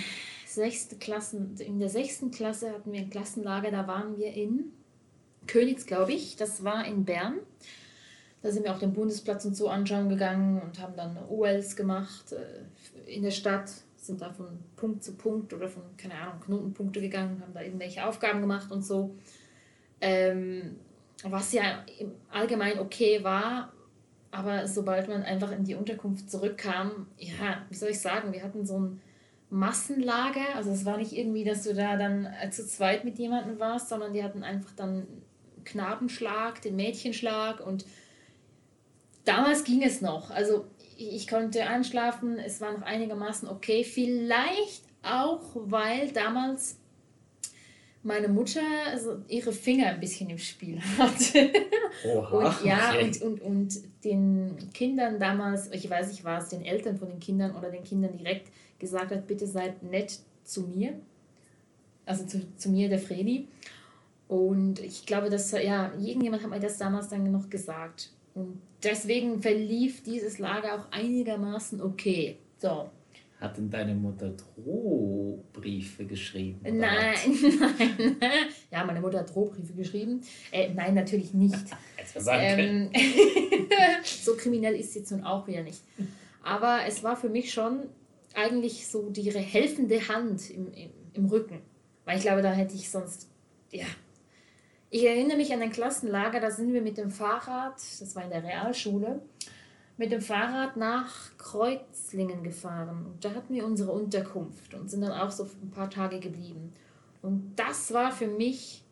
Sechste 0.47 0.95
Klassen, 0.95 1.55
in 1.59 1.79
der 1.79 1.89
sechsten 1.89 2.31
Klasse 2.31 2.71
hatten 2.71 2.91
wir 2.91 3.01
ein 3.01 3.09
Klassenlager, 3.09 3.69
da 3.69 3.85
waren 3.85 4.17
wir 4.17 4.33
in 4.33 4.71
Königs, 5.45 5.85
glaube 5.85 6.13
ich. 6.13 6.37
Das 6.37 6.63
war 6.63 6.85
in 6.85 7.03
Bern. 7.03 7.35
Da 8.41 8.51
sind 8.51 8.63
wir 8.63 8.73
auch 8.73 8.79
den 8.79 8.93
Bundesplatz 8.93 9.43
und 9.43 9.55
so 9.55 9.67
anschauen 9.67 10.07
gegangen 10.07 10.61
und 10.61 10.79
haben 10.79 10.95
dann 10.95 11.17
OLs 11.27 11.75
gemacht 11.75 12.31
äh, 12.31 13.13
in 13.13 13.23
der 13.23 13.31
Stadt, 13.31 13.69
sind 14.09 14.21
da 14.21 14.31
von 14.31 14.47
Punkt 14.75 15.03
zu 15.03 15.13
Punkt 15.13 15.53
oder 15.53 15.69
von, 15.69 15.83
keine 15.95 16.15
Ahnung, 16.15 16.41
Knotenpunkte 16.41 16.99
gegangen, 16.99 17.41
haben 17.41 17.53
da 17.53 17.61
irgendwelche 17.61 18.05
Aufgaben 18.05 18.41
gemacht 18.41 18.71
und 18.71 18.83
so. 18.83 19.15
Ähm, 20.01 20.77
was 21.23 21.53
ja 21.53 21.85
im 21.99 22.11
Allgemeinen 22.29 22.79
okay 22.79 23.23
war, 23.23 23.71
aber 24.31 24.67
sobald 24.67 25.07
man 25.07 25.23
einfach 25.23 25.51
in 25.51 25.63
die 25.63 25.75
Unterkunft 25.75 26.29
zurückkam, 26.29 27.07
ja, 27.17 27.65
wie 27.69 27.75
soll 27.75 27.89
ich 27.89 27.99
sagen, 27.99 28.33
wir 28.33 28.43
hatten 28.43 28.65
so 28.65 28.79
ein 28.79 29.01
Massenlager, 29.49 30.55
also 30.55 30.71
es 30.71 30.85
war 30.85 30.97
nicht 30.97 31.13
irgendwie, 31.13 31.43
dass 31.43 31.63
du 31.63 31.73
da 31.73 31.97
dann 31.97 32.25
äh, 32.25 32.49
zu 32.49 32.65
zweit 32.65 33.03
mit 33.05 33.19
jemandem 33.19 33.59
warst, 33.59 33.89
sondern 33.89 34.13
die 34.13 34.23
hatten 34.23 34.43
einfach 34.43 34.71
dann 34.75 35.07
Knabenschlag, 35.65 36.61
den 36.61 36.75
Mädchenschlag 36.75 37.59
und 37.65 37.85
damals 39.25 39.63
ging 39.63 39.83
es 39.83 40.01
noch. 40.01 40.31
Also 40.31 40.65
ich, 40.99 41.27
konnte 41.27 41.65
einschlafen, 41.65 42.37
es 42.39 42.61
war 42.61 42.73
noch 42.73 42.81
einigermaßen 42.81 43.47
okay. 43.47 43.83
Vielleicht 43.83 44.83
auch, 45.01 45.41
weil 45.55 46.09
damals 46.11 46.77
meine 48.03 48.27
Mutter 48.27 48.61
also 48.87 49.21
ihre 49.27 49.51
Finger 49.51 49.87
ein 49.87 49.99
bisschen 49.99 50.29
im 50.29 50.37
Spiel 50.37 50.79
hatte. 50.97 51.51
Oha, 52.05 52.37
Und 52.37 52.65
ja, 52.65 52.91
okay. 52.91 53.03
und, 53.03 53.21
und, 53.21 53.41
und 53.41 54.03
den 54.03 54.69
Kindern 54.73 55.19
damals, 55.19 55.71
ich 55.71 55.89
weiß 55.89 56.09
nicht, 56.09 56.23
war 56.23 56.39
es 56.39 56.49
den 56.49 56.63
Eltern 56.63 56.97
von 56.97 57.09
den 57.09 57.19
Kindern 57.19 57.55
oder 57.55 57.69
den 57.69 57.83
Kindern 57.83 58.17
direkt 58.17 58.51
gesagt 58.79 59.11
hat, 59.11 59.27
bitte 59.27 59.47
seid 59.47 59.83
nett 59.83 60.19
zu 60.43 60.61
mir. 60.61 60.93
Also 62.05 62.25
zu, 62.25 62.41
zu 62.55 62.69
mir, 62.69 62.89
der 62.89 62.99
Fredi. 62.99 63.47
Und 64.27 64.79
ich 64.79 65.05
glaube, 65.05 65.29
dass, 65.29 65.51
ja, 65.51 65.91
irgendjemand 65.99 66.43
hat 66.43 66.49
mir 66.49 66.59
das 66.59 66.77
damals 66.77 67.09
dann 67.09 67.29
noch 67.31 67.49
gesagt. 67.49 68.11
Und 68.39 68.61
deswegen 68.83 69.41
verlief 69.41 70.03
dieses 70.03 70.39
Lager 70.39 70.75
auch 70.75 70.91
einigermaßen 70.91 71.81
okay. 71.81 72.37
So. 72.57 72.89
Hat 73.39 73.57
denn 73.57 73.69
deine 73.69 73.95
Mutter 73.95 74.31
Drohbriefe 74.31 76.05
geschrieben? 76.05 76.59
Nein, 76.63 76.79
nein. 77.59 78.15
Ja, 78.69 78.83
meine 78.83 78.99
Mutter 78.99 79.19
hat 79.19 79.33
Drohbriefe 79.33 79.73
geschrieben. 79.73 80.21
Äh, 80.51 80.73
nein, 80.73 80.93
natürlich 80.93 81.33
nicht. 81.33 81.55
Ähm, 82.27 82.89
so 84.03 84.35
kriminell 84.35 84.73
ist 84.73 84.93
sie 84.93 84.99
jetzt 84.99 85.11
nun 85.11 85.23
auch 85.23 85.47
wieder 85.47 85.61
nicht. 85.61 85.83
Aber 86.41 86.79
es 86.87 87.03
war 87.03 87.15
für 87.15 87.29
mich 87.29 87.53
schon 87.53 87.83
eigentlich 88.33 88.87
so 88.87 89.11
die 89.11 89.31
helfende 89.31 90.07
Hand 90.07 90.49
im, 90.49 90.73
im, 90.73 90.89
im 91.13 91.25
Rücken. 91.25 91.61
Weil 92.05 92.17
ich 92.17 92.23
glaube, 92.23 92.41
da 92.41 92.51
hätte 92.51 92.73
ich 92.73 92.89
sonst, 92.89 93.29
ja. 93.71 93.85
Ich 94.91 95.05
erinnere 95.05 95.37
mich 95.37 95.53
an 95.53 95.61
ein 95.61 95.71
Klassenlager, 95.71 96.39
da 96.39 96.49
sind 96.49 96.73
wir 96.73 96.81
mit 96.81 96.97
dem 96.97 97.11
Fahrrad, 97.11 97.75
das 97.75 98.15
war 98.15 98.23
in 98.23 98.31
der 98.31 98.43
Realschule, 98.43 99.21
mit 99.97 100.11
dem 100.11 100.21
Fahrrad 100.21 100.77
nach 100.77 101.37
Kreuzlingen 101.37 102.43
gefahren. 102.43 103.05
Und 103.05 103.23
da 103.23 103.33
hatten 103.35 103.53
wir 103.53 103.65
unsere 103.65 103.91
Unterkunft 103.91 104.73
und 104.73 104.89
sind 104.89 105.01
dann 105.01 105.11
auch 105.11 105.29
so 105.29 105.43
ein 105.61 105.69
paar 105.69 105.89
Tage 105.89 106.19
geblieben. 106.19 106.71
Und 107.21 107.53
das 107.55 107.93
war 107.93 108.11
für 108.11 108.27
mich, 108.27 108.83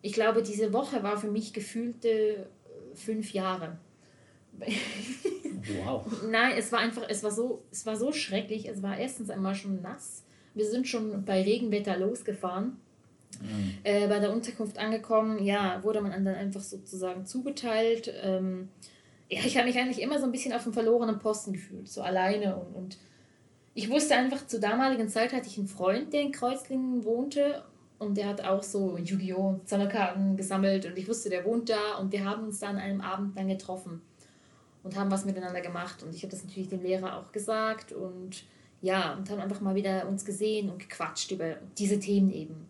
ich 0.00 0.12
glaube, 0.12 0.42
diese 0.42 0.72
Woche 0.72 1.02
war 1.02 1.16
für 1.16 1.30
mich 1.30 1.52
gefühlte 1.52 2.08
äh, 2.08 2.46
fünf 2.94 3.32
Jahre. 3.32 3.78
Wow. 5.84 6.04
Nein, 6.30 6.54
es 6.56 6.70
war 6.70 6.80
einfach, 6.80 7.04
es 7.08 7.24
war 7.24 7.30
so, 7.30 7.62
es 7.70 7.86
war 7.86 7.96
so 7.96 8.12
schrecklich. 8.12 8.68
Es 8.68 8.82
war 8.82 8.96
erstens 8.98 9.30
einmal 9.30 9.54
schon 9.54 9.80
nass. 9.80 10.22
Wir 10.54 10.66
sind 10.66 10.86
schon 10.86 11.24
bei 11.24 11.42
Regenwetter 11.42 11.96
losgefahren. 11.96 12.76
Mhm. 13.40 13.78
Äh, 13.84 14.08
bei 14.08 14.18
der 14.18 14.32
Unterkunft 14.32 14.78
angekommen, 14.78 15.42
ja, 15.42 15.82
wurde 15.82 16.00
man 16.00 16.12
dann 16.12 16.34
einfach 16.34 16.60
sozusagen 16.60 17.24
zugeteilt. 17.26 18.12
Ähm, 18.22 18.68
ja, 19.28 19.40
ich 19.44 19.56
habe 19.56 19.66
mich 19.66 19.78
eigentlich 19.78 20.02
immer 20.02 20.18
so 20.18 20.26
ein 20.26 20.32
bisschen 20.32 20.52
auf 20.52 20.64
dem 20.64 20.72
verlorenen 20.72 21.18
Posten 21.18 21.52
gefühlt, 21.52 21.88
so 21.88 22.02
alleine 22.02 22.56
und, 22.56 22.74
und 22.74 22.98
ich 23.74 23.88
wusste 23.88 24.14
einfach, 24.14 24.46
zur 24.46 24.60
damaligen 24.60 25.08
Zeit 25.08 25.32
hatte 25.32 25.46
ich 25.46 25.56
einen 25.56 25.68
Freund, 25.68 26.12
der 26.12 26.20
in 26.20 26.32
Kreuzlingen 26.32 27.04
wohnte 27.04 27.62
und 27.98 28.16
der 28.18 28.28
hat 28.28 28.44
auch 28.44 28.62
so 28.62 28.98
Yu-Gi-Oh! 28.98 29.60
Sammelkarten 29.64 30.36
gesammelt 30.36 30.84
und 30.84 30.98
ich 30.98 31.08
wusste, 31.08 31.30
der 31.30 31.44
wohnt 31.44 31.70
da 31.70 31.96
und 31.98 32.12
wir 32.12 32.24
haben 32.24 32.44
uns 32.44 32.58
dann 32.58 32.76
an 32.76 32.82
einem 32.82 33.00
Abend 33.00 33.38
dann 33.38 33.48
getroffen 33.48 34.02
und 34.82 34.96
haben 34.96 35.10
was 35.10 35.24
miteinander 35.24 35.60
gemacht. 35.60 36.02
Und 36.02 36.14
ich 36.14 36.22
habe 36.22 36.32
das 36.32 36.44
natürlich 36.44 36.68
dem 36.68 36.82
Lehrer 36.82 37.16
auch 37.16 37.32
gesagt 37.32 37.92
und 37.92 38.44
ja, 38.80 39.14
und 39.14 39.30
haben 39.30 39.40
einfach 39.40 39.60
mal 39.60 39.76
wieder 39.76 40.08
uns 40.08 40.24
gesehen 40.24 40.68
und 40.68 40.78
gequatscht 40.78 41.30
über 41.30 41.56
diese 41.78 42.00
Themen 42.00 42.30
eben. 42.32 42.66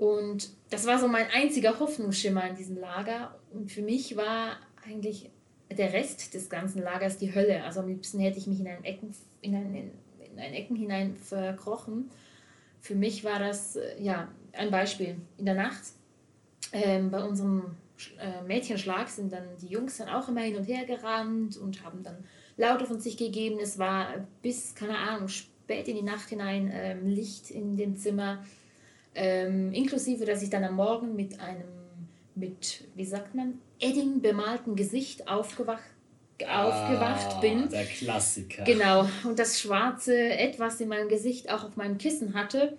Und 0.00 0.48
das 0.70 0.86
war 0.86 0.98
so 0.98 1.08
mein 1.08 1.26
einziger 1.30 1.78
Hoffnungsschimmer 1.78 2.48
in 2.48 2.56
diesem 2.56 2.78
Lager. 2.78 3.38
Und 3.52 3.70
für 3.70 3.82
mich 3.82 4.16
war 4.16 4.56
eigentlich 4.82 5.28
der 5.70 5.92
Rest 5.92 6.32
des 6.32 6.48
ganzen 6.48 6.82
Lagers 6.82 7.18
die 7.18 7.34
Hölle. 7.34 7.62
Also 7.64 7.80
am 7.80 7.88
liebsten 7.88 8.18
hätte 8.18 8.38
ich 8.38 8.46
mich 8.46 8.60
in 8.60 8.66
ein 8.66 8.82
Ecken, 8.82 9.14
in 9.42 9.54
ein, 9.54 9.74
in 9.74 10.38
ein 10.38 10.54
Ecken 10.54 10.74
hinein 10.74 11.16
verkrochen. 11.16 12.10
Für 12.80 12.94
mich 12.94 13.24
war 13.24 13.40
das 13.40 13.76
äh, 13.76 14.02
ja 14.02 14.28
ein 14.54 14.70
Beispiel. 14.70 15.16
In 15.36 15.44
der 15.44 15.54
Nacht 15.54 15.82
ähm, 16.72 17.10
bei 17.10 17.22
unserem 17.22 17.76
äh, 18.18 18.40
Mädchenschlag 18.46 19.10
sind 19.10 19.34
dann 19.34 19.44
die 19.60 19.68
Jungs 19.68 19.98
dann 19.98 20.08
auch 20.08 20.30
immer 20.30 20.40
hin 20.40 20.56
und 20.56 20.64
her 20.64 20.86
gerannt 20.86 21.58
und 21.58 21.84
haben 21.84 22.02
dann 22.02 22.24
Laute 22.56 22.86
von 22.86 23.00
sich 23.00 23.18
gegeben. 23.18 23.58
Es 23.60 23.78
war 23.78 24.14
bis, 24.40 24.74
keine 24.74 24.96
Ahnung, 24.96 25.28
spät 25.28 25.88
in 25.88 25.96
die 25.96 26.02
Nacht 26.02 26.30
hinein 26.30 26.70
ähm, 26.72 27.06
Licht 27.06 27.50
in 27.50 27.76
dem 27.76 27.96
Zimmer. 27.96 28.42
Ähm, 29.14 29.72
inklusive, 29.72 30.24
dass 30.24 30.42
ich 30.42 30.50
dann 30.50 30.64
am 30.64 30.76
Morgen 30.76 31.16
mit 31.16 31.40
einem, 31.40 31.68
mit, 32.34 32.84
wie 32.94 33.04
sagt 33.04 33.34
man, 33.34 33.58
Edding 33.80 34.20
bemalten 34.20 34.76
Gesicht 34.76 35.28
aufgewacht 35.28 35.82
aufgewacht 36.48 37.34
ah, 37.34 37.40
bin. 37.40 37.68
Der 37.68 37.84
Klassiker. 37.84 38.64
Genau. 38.64 39.06
Und 39.24 39.38
das 39.38 39.60
schwarze 39.60 40.16
Etwas 40.16 40.80
in 40.80 40.88
meinem 40.88 41.10
Gesicht 41.10 41.52
auch 41.52 41.64
auf 41.64 41.76
meinem 41.76 41.98
Kissen 41.98 42.32
hatte 42.32 42.78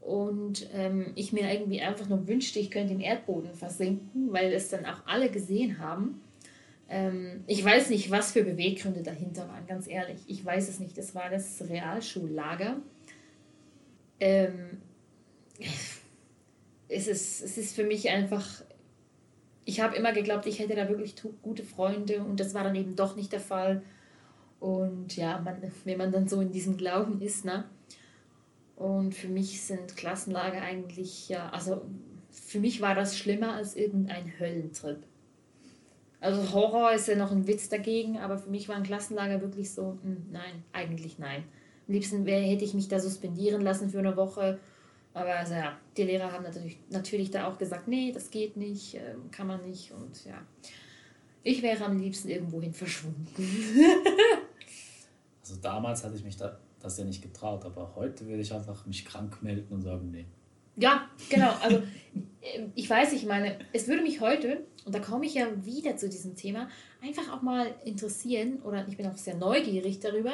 und 0.00 0.68
ähm, 0.74 1.12
ich 1.14 1.32
mir 1.32 1.52
irgendwie 1.52 1.80
einfach 1.80 2.08
nur 2.08 2.26
wünschte, 2.26 2.58
ich 2.58 2.70
könnte 2.70 2.94
im 2.94 3.00
Erdboden 3.00 3.54
versinken, 3.54 4.32
weil 4.32 4.52
es 4.52 4.68
dann 4.68 4.86
auch 4.86 5.06
alle 5.06 5.30
gesehen 5.30 5.78
haben. 5.78 6.20
Ähm, 6.88 7.44
ich 7.46 7.64
weiß 7.64 7.90
nicht, 7.90 8.10
was 8.10 8.32
für 8.32 8.42
Beweggründe 8.42 9.02
dahinter 9.02 9.46
waren, 9.48 9.66
ganz 9.66 9.86
ehrlich. 9.86 10.18
Ich 10.26 10.44
weiß 10.44 10.68
es 10.68 10.80
nicht. 10.80 10.96
Das 10.96 11.14
war 11.14 11.30
das 11.30 11.62
Realschullager. 11.68 12.76
Ähm, 14.18 14.82
es, 16.88 17.06
ist, 17.06 17.42
es 17.42 17.58
ist 17.58 17.74
für 17.74 17.84
mich 17.84 18.10
einfach. 18.10 18.62
Ich 19.64 19.80
habe 19.80 19.96
immer 19.96 20.12
geglaubt, 20.12 20.46
ich 20.46 20.58
hätte 20.58 20.74
da 20.74 20.88
wirklich 20.88 21.14
gute 21.42 21.62
Freunde 21.62 22.22
und 22.24 22.40
das 22.40 22.54
war 22.54 22.64
dann 22.64 22.74
eben 22.74 22.96
doch 22.96 23.14
nicht 23.14 23.32
der 23.32 23.40
Fall. 23.40 23.82
Und 24.58 25.16
ja, 25.16 25.38
man, 25.38 25.56
wenn 25.84 25.98
man 25.98 26.12
dann 26.12 26.28
so 26.28 26.40
in 26.40 26.50
diesem 26.50 26.76
Glauben 26.76 27.20
ist, 27.20 27.44
ne? 27.44 27.64
Und 28.76 29.14
für 29.14 29.28
mich 29.28 29.60
sind 29.62 29.96
Klassenlager 29.96 30.62
eigentlich, 30.62 31.28
ja, 31.28 31.50
also 31.50 31.82
für 32.30 32.60
mich 32.60 32.80
war 32.80 32.94
das 32.94 33.16
schlimmer 33.16 33.54
als 33.54 33.76
irgendein 33.76 34.32
Höllentrip. 34.38 35.04
Also 36.20 36.52
Horror 36.52 36.92
ist 36.92 37.08
ja 37.08 37.16
noch 37.16 37.30
ein 37.30 37.46
Witz 37.46 37.68
dagegen, 37.68 38.18
aber 38.18 38.38
für 38.38 38.50
mich 38.50 38.68
war 38.68 38.76
ein 38.76 38.82
Klassenlager 38.82 39.40
wirklich 39.40 39.72
so, 39.72 39.98
mh, 40.02 40.02
hm, 40.02 40.26
nein, 40.30 40.64
eigentlich 40.72 41.18
nein. 41.18 41.44
Am 41.88 41.94
liebsten 41.94 42.26
wär, 42.26 42.40
hätte 42.40 42.64
ich 42.64 42.74
mich 42.74 42.88
da 42.88 43.00
suspendieren 43.00 43.62
lassen 43.62 43.90
für 43.90 43.98
eine 43.98 44.16
Woche. 44.16 44.58
Aber 45.12 45.34
also 45.34 45.54
ja, 45.54 45.76
die 45.96 46.04
Lehrer 46.04 46.32
haben 46.32 46.44
natürlich, 46.44 46.78
natürlich 46.88 47.30
da 47.30 47.48
auch 47.48 47.58
gesagt, 47.58 47.88
nee, 47.88 48.12
das 48.12 48.30
geht 48.30 48.56
nicht, 48.56 48.94
äh, 48.94 49.14
kann 49.30 49.46
man 49.46 49.62
nicht. 49.68 49.92
Und 49.92 50.24
ja, 50.24 50.40
ich 51.42 51.62
wäre 51.62 51.84
am 51.84 51.98
liebsten 51.98 52.28
irgendwohin 52.28 52.72
verschwunden. 52.72 53.26
also 55.42 55.56
damals 55.60 56.04
hatte 56.04 56.14
ich 56.16 56.24
mich 56.24 56.36
da 56.36 56.58
das 56.80 56.98
ja 56.98 57.04
nicht 57.04 57.22
getraut. 57.22 57.64
Aber 57.64 57.94
heute 57.94 58.26
würde 58.26 58.42
ich 58.42 58.52
einfach 58.52 58.86
mich 58.86 59.04
krank 59.04 59.42
melden 59.42 59.72
und 59.72 59.82
sagen, 59.82 60.10
nee. 60.10 60.26
Ja, 60.76 61.08
genau. 61.28 61.52
Also 61.62 61.82
äh, 62.40 62.66
ich 62.74 62.88
weiß, 62.88 63.12
ich 63.12 63.26
meine, 63.26 63.58
es 63.72 63.86
würde 63.88 64.02
mich 64.02 64.20
heute, 64.20 64.64
und 64.84 64.94
da 64.94 64.98
komme 64.98 65.26
ich 65.26 65.34
ja 65.34 65.46
wieder 65.64 65.96
zu 65.96 66.08
diesem 66.08 66.36
Thema, 66.36 66.68
einfach 67.02 67.32
auch 67.32 67.42
mal 67.42 67.74
interessieren, 67.84 68.60
oder 68.62 68.86
ich 68.88 68.96
bin 68.96 69.06
auch 69.06 69.16
sehr 69.16 69.36
neugierig 69.36 70.00
darüber, 70.00 70.32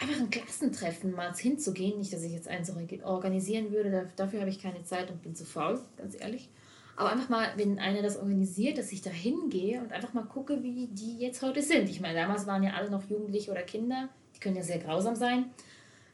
einfach 0.00 0.20
ein 0.20 0.30
Klassentreffen 0.30 1.12
mal 1.12 1.34
hinzugehen. 1.34 1.98
Nicht, 1.98 2.12
dass 2.12 2.22
ich 2.22 2.32
jetzt 2.32 2.48
eins 2.48 2.72
organisieren 3.04 3.72
würde, 3.72 4.08
dafür 4.16 4.40
habe 4.40 4.50
ich 4.50 4.60
keine 4.60 4.82
Zeit 4.84 5.10
und 5.10 5.22
bin 5.22 5.34
zu 5.34 5.44
faul, 5.44 5.80
ganz 5.96 6.18
ehrlich. 6.18 6.48
Aber 6.96 7.12
einfach 7.12 7.28
mal, 7.28 7.48
wenn 7.56 7.78
einer 7.78 8.02
das 8.02 8.18
organisiert, 8.18 8.76
dass 8.76 8.92
ich 8.92 9.00
da 9.00 9.10
hingehe 9.10 9.80
und 9.80 9.92
einfach 9.92 10.12
mal 10.12 10.24
gucke, 10.24 10.62
wie 10.62 10.88
die 10.88 11.18
jetzt 11.18 11.40
heute 11.40 11.62
sind. 11.62 11.88
Ich 11.88 12.00
meine, 12.00 12.18
damals 12.18 12.46
waren 12.46 12.62
ja 12.62 12.72
alle 12.72 12.90
noch 12.90 13.08
Jugendliche 13.08 13.50
oder 13.50 13.62
Kinder 13.62 14.10
die 14.40 14.44
können 14.44 14.56
ja 14.56 14.62
sehr 14.62 14.78
grausam 14.78 15.16
sein, 15.16 15.50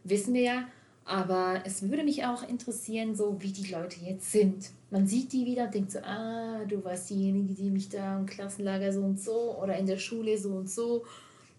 wissen 0.05 0.35
wir 0.35 0.43
ja. 0.43 0.69
Aber 1.05 1.62
es 1.64 1.88
würde 1.88 2.02
mich 2.02 2.25
auch 2.25 2.49
interessieren, 2.49 3.14
so 3.14 3.37
wie 3.40 3.52
die 3.52 3.71
Leute 3.71 4.00
jetzt 4.05 4.33
sind. 4.33 4.71
Man 4.90 5.07
sieht 5.07 5.33
die 5.33 5.47
wieder 5.47 5.66
und 5.66 5.75
denkt 5.75 5.93
so, 5.93 6.00
ah, 6.00 6.64
du 6.64 6.83
warst 6.85 7.11
diejenige, 7.11 7.55
die 7.55 7.71
mich 7.71 7.88
da 7.88 8.19
im 8.19 8.26
Klassenlager 8.26 8.93
so 8.93 9.02
und 9.02 9.21
so 9.21 9.57
oder 9.62 9.76
in 9.76 9.87
der 9.87 9.99
Schule 9.99 10.37
so 10.37 10.50
und 10.50 10.69
so. 10.69 11.05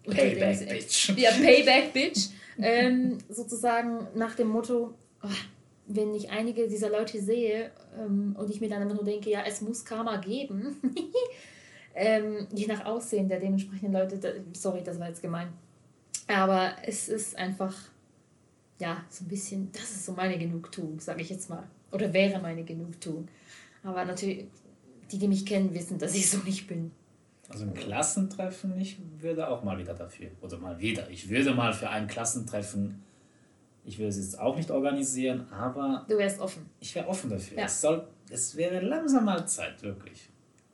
Payback 0.10 0.70
Bitch. 0.70 1.14
Ja, 1.18 1.32
Payback 1.32 1.94
Bitch. 1.94 2.30
ähm, 2.60 3.18
sozusagen 3.30 4.08
nach 4.16 4.36
dem 4.36 4.48
Motto, 4.48 4.94
oh, 5.24 5.28
wenn 5.88 6.14
ich 6.16 6.30
einige 6.30 6.68
dieser 6.68 6.90
Leute 6.90 7.22
sehe 7.22 7.72
ähm, 7.98 8.36
und 8.38 8.50
ich 8.50 8.62
mir 8.62 8.70
dann 8.70 8.82
einfach 8.82 8.96
nur 8.96 9.06
denke, 9.06 9.30
ja, 9.30 9.44
es 9.46 9.62
muss 9.62 9.86
Karma 9.86 10.18
geben. 10.18 10.76
ähm, 11.96 12.48
je 12.54 12.68
nach 12.68 12.86
Aussehen 12.86 13.30
der 13.30 13.40
dementsprechenden 13.40 13.94
Leute, 13.94 14.18
da, 14.18 14.30
sorry, 14.54 14.82
das 14.84 15.00
war 15.00 15.08
jetzt 15.08 15.22
gemein 15.22 15.54
aber 16.28 16.76
es 16.84 17.08
ist 17.10 17.38
einfach, 17.38 17.74
ja, 18.80 19.04
so 19.10 19.24
ein 19.24 19.28
bisschen, 19.28 19.72
das 19.72 19.84
ist 19.84 20.06
so 20.06 20.12
meine 20.14 20.38
Genugtuung, 20.38 21.00
sage 21.00 21.22
ich 21.22 21.30
jetzt 21.30 21.50
mal. 21.50 21.64
Oder 21.92 22.14
wäre 22.14 22.42
meine 22.42 22.64
Genugtuung. 22.64 23.28
Aber 23.84 24.04
natürlich, 24.04 24.46
die, 25.12 25.18
die 25.18 25.28
mich 25.28 25.46
kennen, 25.46 25.74
wissen, 25.74 25.98
dass 25.98 26.16
ich 26.16 26.30
so 26.30 26.40
nicht 26.40 26.68
bin. 26.68 26.92
Also 27.50 27.64
ein 27.64 27.74
Klassentreffen, 27.74 28.78
ich 28.80 29.00
würde 29.20 29.48
auch 29.48 29.64
mal 29.64 29.78
wieder 29.78 29.94
dafür, 29.94 30.30
oder 30.42 30.58
mal 30.58 30.78
wieder, 30.80 31.10
ich 31.10 31.30
würde 31.30 31.54
mal 31.54 31.72
für 31.74 31.90
ein 31.90 32.08
Klassentreffen, 32.08 33.04
ich 33.86 33.98
würde 33.98 34.10
es 34.10 34.18
jetzt 34.18 34.38
auch 34.40 34.58
nicht 34.58 34.70
organisieren, 34.70 35.48
aber... 35.52 36.06
Du 36.10 36.18
wärst 36.18 36.42
offen. 36.42 36.70
Ich 36.82 36.94
wäre 36.94 37.08
offen 37.08 37.30
dafür. 37.30 37.58
Ja. 37.58 37.66
Es, 37.66 37.80
soll, 37.80 38.06
es 38.30 38.58
wäre 38.58 38.82
langsam 38.82 39.24
mal 39.24 39.48
Zeit, 39.48 39.82
wirklich. 39.82 40.30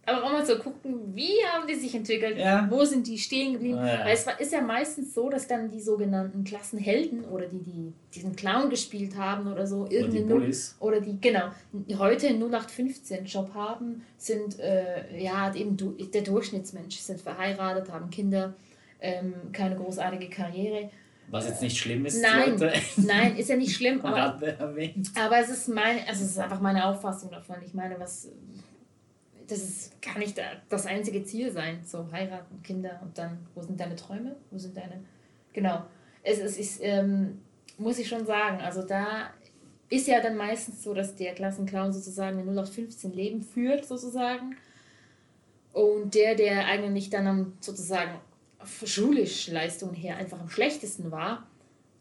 Aber 0.05 0.23
auch 0.23 0.31
mal 0.33 0.45
zu 0.45 0.59
gucken, 0.59 1.15
wie 1.15 1.31
haben 1.49 1.65
die 1.65 1.75
sich 1.75 1.95
entwickelt, 1.95 2.37
ja. 2.37 2.67
wo 2.69 2.83
sind 2.83 3.07
die 3.07 3.17
stehen 3.17 3.53
geblieben. 3.53 3.79
Oh, 3.81 3.85
ja. 3.85 4.03
Weil 4.03 4.13
es 4.13 4.27
ist 4.39 4.51
ja 4.51 4.59
meistens 4.59 5.13
so, 5.13 5.29
dass 5.29 5.47
dann 5.47 5.71
die 5.71 5.79
sogenannten 5.79 6.43
Klassenhelden 6.43 7.23
oder 7.25 7.47
die, 7.47 7.59
die 7.63 7.93
diesen 8.13 8.35
Clown 8.35 8.69
gespielt 8.69 9.15
haben 9.15 9.49
oder 9.49 9.65
so, 9.65 9.87
irgendeine 9.89 10.35
oder 10.35 10.45
die, 10.45 10.57
oder 10.79 11.01
die 11.01 11.21
genau, 11.21 11.51
heute 11.97 12.27
einen 12.27 12.43
0815-Job 12.43 13.53
haben, 13.53 14.03
sind 14.17 14.59
äh, 14.59 15.17
ja 15.17 15.55
eben 15.55 15.77
du, 15.77 15.91
der 15.91 16.21
Durchschnittsmensch, 16.21 16.97
sind 16.97 17.21
verheiratet, 17.21 17.89
haben 17.89 18.09
Kinder, 18.09 18.55
ähm, 18.99 19.33
keine 19.53 19.77
großartige 19.77 20.29
Karriere. 20.29 20.89
Was 21.29 21.47
jetzt 21.47 21.61
nicht 21.61 21.77
schlimm 21.77 22.05
ist. 22.05 22.21
Nein, 22.21 22.57
nein, 22.97 23.37
ist 23.37 23.49
ja 23.49 23.55
nicht 23.55 23.73
schlimm. 23.73 24.01
aber, 24.03 24.37
aber 24.59 25.39
es 25.39 25.49
ist 25.49 25.69
meine, 25.69 26.05
also 26.09 26.25
es 26.25 26.31
ist 26.31 26.39
einfach 26.39 26.59
meine 26.59 26.85
Auffassung 26.85 27.31
davon. 27.31 27.55
Ich 27.65 27.73
meine, 27.73 27.97
was 27.97 28.29
das 29.47 29.59
ist, 29.59 30.01
kann 30.01 30.19
nicht 30.19 30.39
das 30.69 30.85
einzige 30.85 31.23
Ziel 31.23 31.51
sein. 31.51 31.81
So 31.85 32.11
heiraten, 32.11 32.61
Kinder 32.63 32.99
und 33.03 33.17
dann, 33.17 33.45
wo 33.55 33.61
sind 33.61 33.79
deine 33.79 33.95
Träume? 33.95 34.35
Wo 34.51 34.57
sind 34.57 34.75
deine. 34.75 35.03
Genau. 35.53 35.83
Es, 36.23 36.39
ist, 36.39 36.79
ähm, 36.81 37.41
muss 37.77 37.99
ich 37.99 38.07
schon 38.07 38.25
sagen, 38.25 38.61
also 38.61 38.83
da 38.83 39.31
ist 39.89 40.07
ja 40.07 40.21
dann 40.21 40.37
meistens 40.37 40.81
so, 40.83 40.93
dass 40.93 41.15
der 41.15 41.33
Klassenclown 41.33 41.91
sozusagen 41.91 42.39
ein 42.39 42.45
0 42.45 42.59
auf 42.59 42.73
15 42.73 43.13
Leben 43.13 43.41
führt, 43.41 43.85
sozusagen. 43.85 44.55
Und 45.73 46.15
der, 46.15 46.35
der 46.35 46.65
eigentlich 46.65 47.09
dann 47.09 47.27
am, 47.27 47.53
sozusagen 47.59 48.19
schulisch 48.85 49.47
Leistungen 49.49 49.93
her 49.93 50.17
einfach 50.17 50.39
am 50.39 50.49
schlechtesten 50.49 51.11
war, 51.11 51.47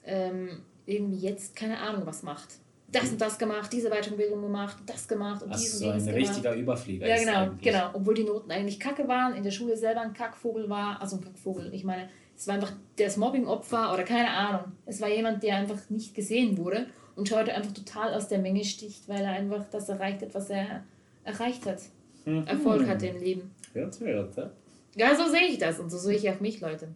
ähm, 0.05 0.63
irgendwie 0.87 1.19
jetzt 1.19 1.57
keine 1.57 1.79
Ahnung 1.79 2.07
was 2.07 2.23
macht. 2.23 2.49
Das 2.93 3.11
und 3.11 3.21
das 3.21 3.39
gemacht, 3.39 3.73
diese 3.73 3.89
Weiterbildung 3.91 4.43
gemacht, 4.43 4.77
das 4.87 5.09
gemacht 5.09 5.43
und 5.43 5.51
Also 5.51 5.63
dies 5.65 5.79
so 5.79 5.87
und 5.87 5.93
ein 5.93 6.01
jenes 6.01 6.15
richtiger 6.15 6.51
gemacht. 6.51 6.63
Überflieger 6.63 7.07
Ja, 7.09 7.17
genau, 7.17 7.39
eigentlich. 7.39 7.73
genau. 7.73 7.91
Obwohl 7.95 8.15
die 8.15 8.25
Noten 8.25 8.51
eigentlich 8.51 8.79
kacke 8.79 9.09
waren, 9.09 9.35
in 9.35 9.43
der 9.43 9.51
Schule 9.51 9.77
selber 9.77 10.03
ein 10.03 10.13
Kackvogel 10.13 10.69
war, 10.69 11.01
also 11.01 11.17
ein 11.17 11.23
Kackvogel. 11.25 11.73
Ich 11.73 11.85
meine, 11.85 12.09
es 12.37 12.47
war 12.47 12.55
einfach 12.57 12.73
das 12.97 13.17
Mobbing-Opfer 13.17 13.93
oder 13.93 14.03
keine 14.05 14.31
Ahnung. 14.31 14.73
Es 14.87 15.01
war 15.01 15.09
jemand, 15.09 15.43
der 15.43 15.57
einfach 15.57 15.79
nicht 15.89 16.15
gesehen 16.15 16.59
wurde 16.59 16.87
und 17.17 17.31
heute 17.35 17.55
einfach 17.55 17.73
total 17.73 18.15
aus 18.15 18.29
der 18.29 18.39
Menge 18.39 18.65
sticht, 18.65 19.09
weil 19.09 19.23
er 19.23 19.33
einfach 19.33 19.65
das 19.71 19.89
erreicht 19.89 20.23
hat, 20.23 20.35
was 20.35 20.51
er 20.51 20.85
erreicht 21.25 21.67
hat. 21.67 21.81
Mhm. 22.25 22.47
Erfolg 22.47 22.87
hatte 22.87 23.07
im 23.07 23.19
Leben. 23.19 23.51
Hört, 23.73 23.99
hört. 24.01 24.37
ja. 24.37 24.51
Ja, 24.95 25.15
so 25.17 25.27
sehe 25.31 25.47
ich 25.47 25.59
das 25.59 25.81
und 25.81 25.89
so 25.91 25.97
sehe 25.97 26.17
ich 26.17 26.29
auch 26.31 26.41
mich, 26.41 26.61
Leute. 26.61 26.89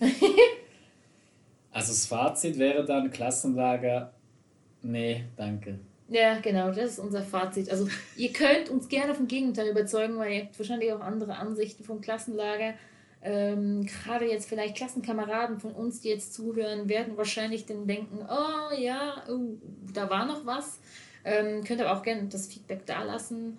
Also 1.70 1.92
das 1.92 2.06
Fazit 2.06 2.58
wäre 2.58 2.84
dann 2.84 3.10
Klassenlager, 3.10 4.12
nee, 4.82 5.24
danke. 5.36 5.78
Ja, 6.08 6.38
genau, 6.40 6.68
das 6.68 6.92
ist 6.92 6.98
unser 6.98 7.22
Fazit. 7.22 7.70
Also 7.70 7.86
ihr 8.16 8.32
könnt 8.32 8.70
uns 8.70 8.88
gerne 8.88 9.14
vom 9.14 9.28
Gegenteil 9.28 9.68
überzeugen, 9.68 10.16
weil 10.16 10.32
ihr 10.32 10.42
habt 10.44 10.58
wahrscheinlich 10.58 10.92
auch 10.92 11.00
andere 11.00 11.36
Ansichten 11.36 11.84
vom 11.84 12.00
Klassenlager. 12.00 12.74
Ähm, 13.20 13.84
Gerade 13.84 14.26
jetzt 14.30 14.48
vielleicht 14.48 14.76
Klassenkameraden 14.76 15.58
von 15.60 15.72
uns, 15.72 16.00
die 16.00 16.08
jetzt 16.08 16.32
zuhören, 16.32 16.88
werden 16.88 17.16
wahrscheinlich 17.16 17.66
dann 17.66 17.86
denken, 17.86 18.20
oh 18.26 18.74
ja, 18.78 19.22
oh, 19.28 19.56
da 19.92 20.08
war 20.08 20.24
noch 20.24 20.46
was. 20.46 20.78
Ähm, 21.24 21.62
könnt 21.64 21.80
aber 21.82 21.98
auch 21.98 22.02
gerne 22.02 22.22
das 22.28 22.46
Feedback 22.46 22.86
da 22.86 23.02
lassen. 23.02 23.58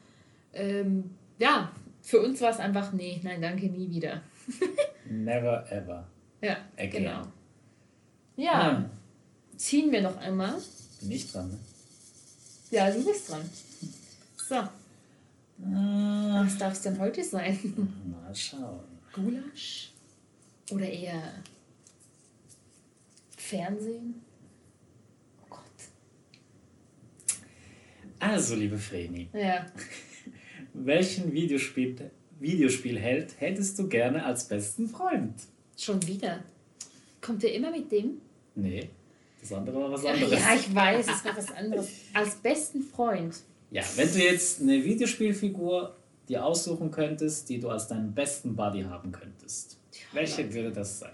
Ähm, 0.53 1.11
ja, 1.37 1.71
für 2.01 2.19
uns 2.21 2.41
war 2.41 2.49
es 2.49 2.59
einfach, 2.59 2.93
nee, 2.93 3.19
nein, 3.21 3.41
danke, 3.41 3.67
nie 3.67 3.89
wieder. 3.91 4.21
Never 5.09 5.69
ever. 5.71 6.07
Ja, 6.41 6.57
Again. 6.77 7.03
genau. 7.03 7.21
Ja, 8.37 8.77
Hm, 8.77 8.85
ziehen 9.57 9.91
wir 9.91 10.01
noch 10.01 10.17
einmal. 10.17 10.55
Bin 11.01 11.11
ich 11.11 11.31
dran, 11.31 11.49
ne? 11.49 11.57
Ja, 12.71 12.89
du 12.91 13.03
bist 13.03 13.29
dran. 13.29 13.41
So, 14.37 14.55
Ah, 14.55 16.43
was 16.45 16.57
darf 16.57 16.73
es 16.73 16.81
denn 16.81 16.97
heute 16.99 17.23
sein? 17.23 17.57
mal 18.09 18.33
schauen. 18.33 18.79
Gulasch? 19.11 19.91
Oder 20.71 20.89
eher 20.89 21.21
Fernsehen? 23.35 24.21
Oh 25.43 25.45
Gott. 25.49 25.61
Also, 28.19 28.55
liebe 28.55 28.77
Vreni, 28.77 29.29
Ja. 29.33 29.65
welchen 30.73 31.31
Videospiel, 31.33 32.11
Videospielheld 32.39 33.35
hättest 33.39 33.77
du 33.79 33.87
gerne 33.89 34.23
als 34.23 34.47
besten 34.47 34.87
Freund? 34.87 35.33
Schon 35.77 36.05
wieder. 36.07 36.43
Kommt 37.21 37.43
er 37.43 37.53
immer 37.53 37.71
mit 37.71 37.91
dem? 37.91 38.21
Nee, 38.55 38.89
das 39.41 39.53
andere 39.53 39.79
war 39.81 39.91
was 39.91 40.03
Ja, 40.03 40.11
anderes. 40.13 40.33
ich 40.33 40.75
weiß, 40.75 41.07
es 41.07 41.25
war 41.25 41.37
was 41.37 41.51
anderes. 41.51 41.87
Als 42.13 42.35
besten 42.35 42.81
Freund. 42.81 43.39
Ja, 43.71 43.83
wenn 43.95 44.11
du 44.11 44.19
jetzt 44.19 44.61
eine 44.61 44.83
Videospielfigur 44.83 45.95
dir 46.27 46.45
aussuchen 46.45 46.91
könntest, 46.91 47.49
die 47.49 47.59
du 47.59 47.69
als 47.69 47.87
deinen 47.87 48.13
besten 48.13 48.55
Buddy 48.55 48.83
haben 48.83 49.11
könntest, 49.11 49.77
welche 50.13 50.51
würde 50.53 50.71
das 50.71 50.99
sein? 50.99 51.13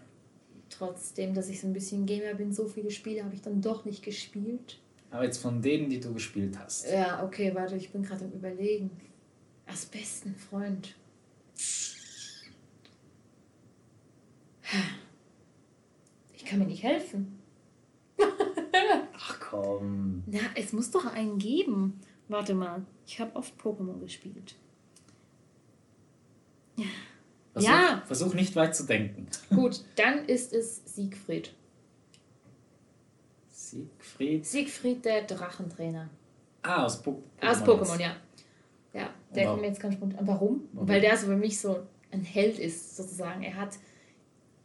Trotzdem, 0.70 1.34
dass 1.34 1.48
ich 1.50 1.62
so 1.62 1.68
ein 1.68 1.74
bisschen 1.74 2.06
Gamer 2.06 2.34
bin, 2.34 2.52
so 2.54 2.68
viele 2.68 2.92
Spiele 2.92 3.24
habe 3.24 3.34
ich 3.34 3.42
dann 3.42 3.62
doch 3.62 3.86
nicht 3.86 4.04
gespielt. 4.04 4.80
Aber 5.12 5.24
jetzt 5.24 5.38
von 5.38 5.62
denen, 5.62 5.90
die 5.90 6.00
du 6.02 6.14
gespielt 6.14 6.58
hast. 6.60 6.90
Ja, 6.92 7.24
okay, 7.24 7.54
warte, 7.56 7.76
ich 7.78 7.92
bin 7.92 8.04
gerade 8.04 8.26
am 8.26 8.32
Überlegen. 8.32 8.90
Als 9.66 9.86
besten 9.86 10.36
Freund. 10.36 10.96
Ich 16.34 16.46
kann 16.46 16.60
mir 16.60 16.66
nicht 16.66 16.84
helfen. 16.84 17.40
Komm. 19.50 20.24
Na, 20.28 20.40
es 20.56 20.74
muss 20.74 20.92
doch 20.92 21.06
einen 21.06 21.38
geben. 21.38 22.00
Warte 22.28 22.54
mal, 22.56 22.86
ich 23.06 23.20
habe 23.20 23.36
oft 23.36 23.54
Pokémon 23.60 24.00
gespielt. 24.00 24.56
Versuch, 27.54 27.70
Ja. 27.70 28.04
Versuch 28.06 28.34
nicht 28.34 28.56
weit 28.56 28.76
zu 28.76 28.86
denken. 28.86 29.28
Gut, 29.56 29.84
dann 29.96 30.26
ist 30.26 30.54
es 30.54 30.82
Siegfried. 30.86 31.54
Siegfried. 33.50 34.46
Siegfried, 34.46 35.06
der 35.06 35.24
Drachentrainer. 35.24 36.10
Ah, 36.64 36.86
aus, 36.86 37.02
po 37.02 37.22
Aus 37.42 37.62
Pokémon, 37.62 38.00
ja. 38.00 38.16
Ja, 38.94 39.10
der 39.34 39.48
kommt 39.48 39.62
mir 39.62 39.68
jetzt 39.68 39.80
ganz 39.80 39.96
spontan. 39.96 40.26
Warum? 40.26 40.68
Warum? 40.74 40.88
Weil 40.88 41.02
der 41.02 41.16
so 41.18 41.28
für 41.28 41.36
mich 41.36 41.60
so 41.60 41.86
ein 42.12 42.22
Held 42.22 42.60
ist, 42.60 42.96
sozusagen. 42.96 43.44
Er 43.44 43.56
hat 43.56 43.78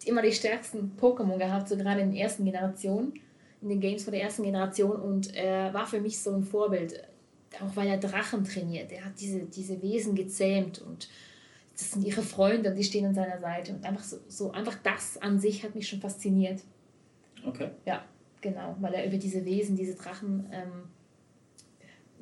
immer 0.05 0.23
die 0.23 0.33
stärksten 0.33 0.93
Pokémon 0.99 1.37
gehabt, 1.39 1.69
so 1.69 1.77
gerade 1.77 2.01
in 2.01 2.11
den 2.11 2.17
ersten 2.17 2.45
Generationen, 2.45 3.15
in 3.63 3.69
den 3.69 3.81
Games 3.81 4.05
von 4.05 4.13
der 4.13 4.23
ersten 4.23 4.43
Generation. 4.43 5.01
Und 5.01 5.35
er 5.35 5.73
war 5.75 5.87
für 5.87 6.01
mich 6.01 6.19
so 6.19 6.33
ein 6.33 6.43
Vorbild, 6.43 7.03
auch 7.61 7.77
weil 7.77 7.89
er 7.89 7.99
Drachen 7.99 8.45
trainiert. 8.45 8.93
Er 8.93 9.05
hat 9.05 9.21
diese, 9.21 9.41
diese 9.41 9.81
Wesen 9.83 10.15
gezähmt 10.15 10.81
und 10.81 11.09
das 11.73 11.93
sind 11.93 12.05
ihre 12.05 12.23
Freunde 12.23 12.71
und 12.71 12.77
die 12.77 12.85
stehen 12.85 13.07
an 13.07 13.15
seiner 13.15 13.41
Seite. 13.41 13.73
Und 13.73 13.85
einfach 13.85 14.05
so, 14.05 14.19
so 14.29 14.53
einfach 14.53 14.77
das 14.83 15.17
an 15.19 15.41
sich 15.41 15.65
hat 15.65 15.75
mich 15.75 15.89
schon 15.89 16.01
fasziniert. 16.01 16.63
Okay. 17.47 17.71
Ja, 17.87 18.05
genau, 18.41 18.77
weil 18.81 18.95
er 18.95 19.07
über 19.07 19.17
diese 19.17 19.45
Wesen, 19.45 19.77
diese 19.77 19.95
Drachen, 19.95 20.47
ähm, 20.53 20.91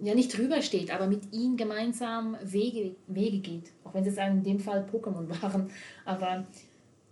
ja 0.00 0.14
nicht 0.14 0.36
drüber 0.36 0.62
steht, 0.62 0.92
aber 0.92 1.06
mit 1.06 1.32
ihnen 1.32 1.56
gemeinsam 1.56 2.36
Wege, 2.42 2.94
Wege 3.06 3.38
geht. 3.38 3.72
Auch 3.84 3.94
wenn 3.94 4.04
es 4.04 4.14
jetzt 4.14 4.18
in 4.18 4.42
dem 4.42 4.60
Fall 4.60 4.86
Pokémon 4.90 5.28
waren. 5.42 5.70
Aber 6.04 6.46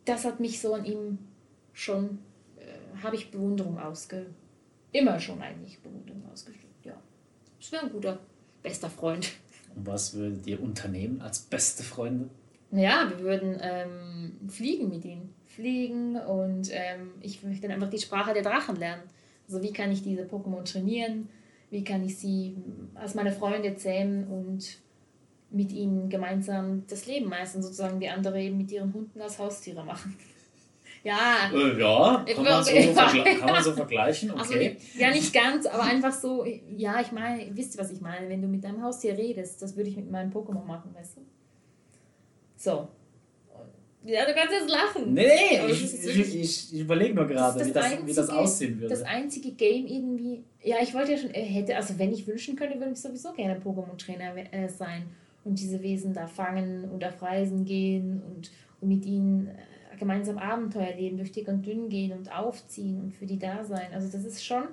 das 0.05 0.25
hat 0.25 0.41
mich 0.41 0.61
so 0.61 0.75
an 0.75 0.85
ihm 0.85 1.19
schon, 1.73 2.05
äh, 2.05 2.17
habe 3.03 3.17
ich 3.17 3.31
Bewunderung 3.31 3.79
ausge... 3.79 4.27
Immer 4.93 5.21
schon 5.21 5.43
eigentlich 5.43 5.81
Bewunderung 5.81 6.23
ausgestellt, 6.33 6.73
ja. 6.85 6.95
Das 7.59 7.73
wäre 7.73 7.85
ein 7.85 7.93
guter, 7.93 8.19
bester 8.63 8.89
Freund. 8.89 9.33
Und 9.75 9.87
was 9.87 10.15
würdet 10.15 10.47
ihr 10.47 10.63
unternehmen 10.63 11.21
als 11.21 11.41
beste 11.41 11.83
Freunde? 11.83 12.31
Ja, 12.71 13.11
wir 13.11 13.19
würden 13.21 13.59
ähm, 13.61 14.49
fliegen 14.49 14.89
mit 14.89 15.05
ihnen. 15.05 15.35
Fliegen 15.45 16.17
und 16.17 16.69
ähm, 16.71 17.13
ich 17.21 17.43
möchte 17.43 17.63
dann 17.63 17.73
einfach 17.73 17.91
die 17.91 17.99
Sprache 17.99 18.33
der 18.33 18.43
Drachen 18.43 18.77
lernen. 18.77 19.03
Also 19.47 19.63
wie 19.63 19.73
kann 19.73 19.91
ich 19.91 20.03
diese 20.03 20.25
Pokémon 20.25 20.65
trainieren? 20.65 21.29
Wie 21.71 21.85
kann 21.85 22.05
ich 22.05 22.17
sie 22.17 22.57
als 22.95 23.15
meine 23.15 23.33
Freunde 23.33 23.77
zähmen 23.77 24.27
und 24.29 24.79
mit 25.51 25.73
ihnen 25.73 26.09
gemeinsam 26.09 26.85
das 26.89 27.07
Leben 27.07 27.29
meistern, 27.29 27.63
sozusagen 27.63 28.01
wie 28.01 28.09
andere 28.09 28.41
eben 28.41 28.59
mit 28.59 28.71
ihren 28.71 28.93
Hunden 28.93 29.21
als 29.21 29.39
Haustiere 29.39 29.85
machen. 29.85 30.17
Ja, 31.07 31.51
Äh, 31.55 31.81
ja, 31.81 32.25
kann 32.35 32.45
man, 32.45 32.65
so 32.65 32.73
kann 32.73 33.51
man 33.51 33.63
so 33.65 33.73
vergleichen, 33.73 34.31
also 34.33 34.55
okay. 34.55 34.77
ja 34.99 35.11
nicht 35.11 35.33
ganz, 35.33 35.67
aber 35.67 35.85
einfach 35.85 36.13
so, 36.13 36.45
ja, 36.77 37.01
ich 37.01 37.13
meine, 37.13 37.47
wisst 37.57 37.75
ihr, 37.77 37.81
was 37.81 37.91
ich 37.93 38.01
meine? 38.01 38.29
Wenn 38.29 38.43
du 38.43 38.49
mit 38.49 38.65
deinem 38.65 38.83
Haustier 38.83 39.17
redest, 39.17 39.63
das 39.63 39.77
würde 39.77 39.91
ich 39.91 39.97
mit 39.97 40.11
meinem 40.11 40.31
Pokémon 40.33 40.65
machen, 40.65 40.91
weißt 40.95 41.17
du? 41.17 41.21
So. 42.57 42.89
Ja, 44.05 44.25
du 44.25 44.35
kannst 44.35 44.53
jetzt 44.53 44.71
lachen. 44.71 45.15
Nee, 45.15 45.27
nee, 45.27 45.67
ich, 45.73 45.83
ich, 45.83 46.35
ich, 46.37 46.73
ich 46.75 46.81
überlege 46.81 47.13
nur 47.15 47.27
gerade, 47.27 47.65
wie, 47.67 47.73
das, 47.73 47.91
wie 48.07 48.13
das 48.15 48.29
einzige- 48.29 48.39
aussehen 48.39 48.81
würde. 48.81 48.95
Das 48.95 49.03
einzige 49.03 49.51
Game 49.51 49.87
irgendwie. 49.87 50.45
Ja, 50.63 50.77
ich 50.81 50.95
wollte 50.95 51.13
ja 51.13 51.19
schon, 51.19 51.35
äh, 51.35 51.43
hätte, 51.43 51.75
also 51.77 51.99
wenn 51.99 52.13
ich 52.13 52.25
wünschen 52.27 52.55
könnte, 52.55 52.79
würde 52.79 52.93
ich 52.93 53.01
sowieso 53.01 53.33
gerne 53.33 53.59
Pokémon-Trainer 53.61 54.37
äh, 54.53 54.69
sein 54.69 55.07
und 55.45 55.59
diese 55.59 55.83
Wesen 55.83 56.15
da 56.15 56.29
fangen 56.29 56.89
und 56.89 57.05
auf 57.05 57.21
Reisen 57.21 57.65
gehen 57.65 58.23
und, 58.29 58.51
und 58.81 58.89
mit 58.89 59.05
ihnen 59.05 59.49
äh, 59.49 59.53
gemeinsam 59.99 60.39
Abenteuer 60.39 60.95
leben, 60.95 61.17
durch 61.17 61.33
dick 61.33 61.49
und 61.49 61.65
dünn 61.67 61.89
gehen 61.89 62.13
und 62.13 62.31
aufziehen 62.35 63.01
und 63.01 63.13
für 63.15 63.27
die 63.27 63.39
da 63.39 63.65
sein. 63.65 63.89
Also 63.95 64.09
das 64.09 64.25
ist 64.25 64.45
schon. 64.45 64.65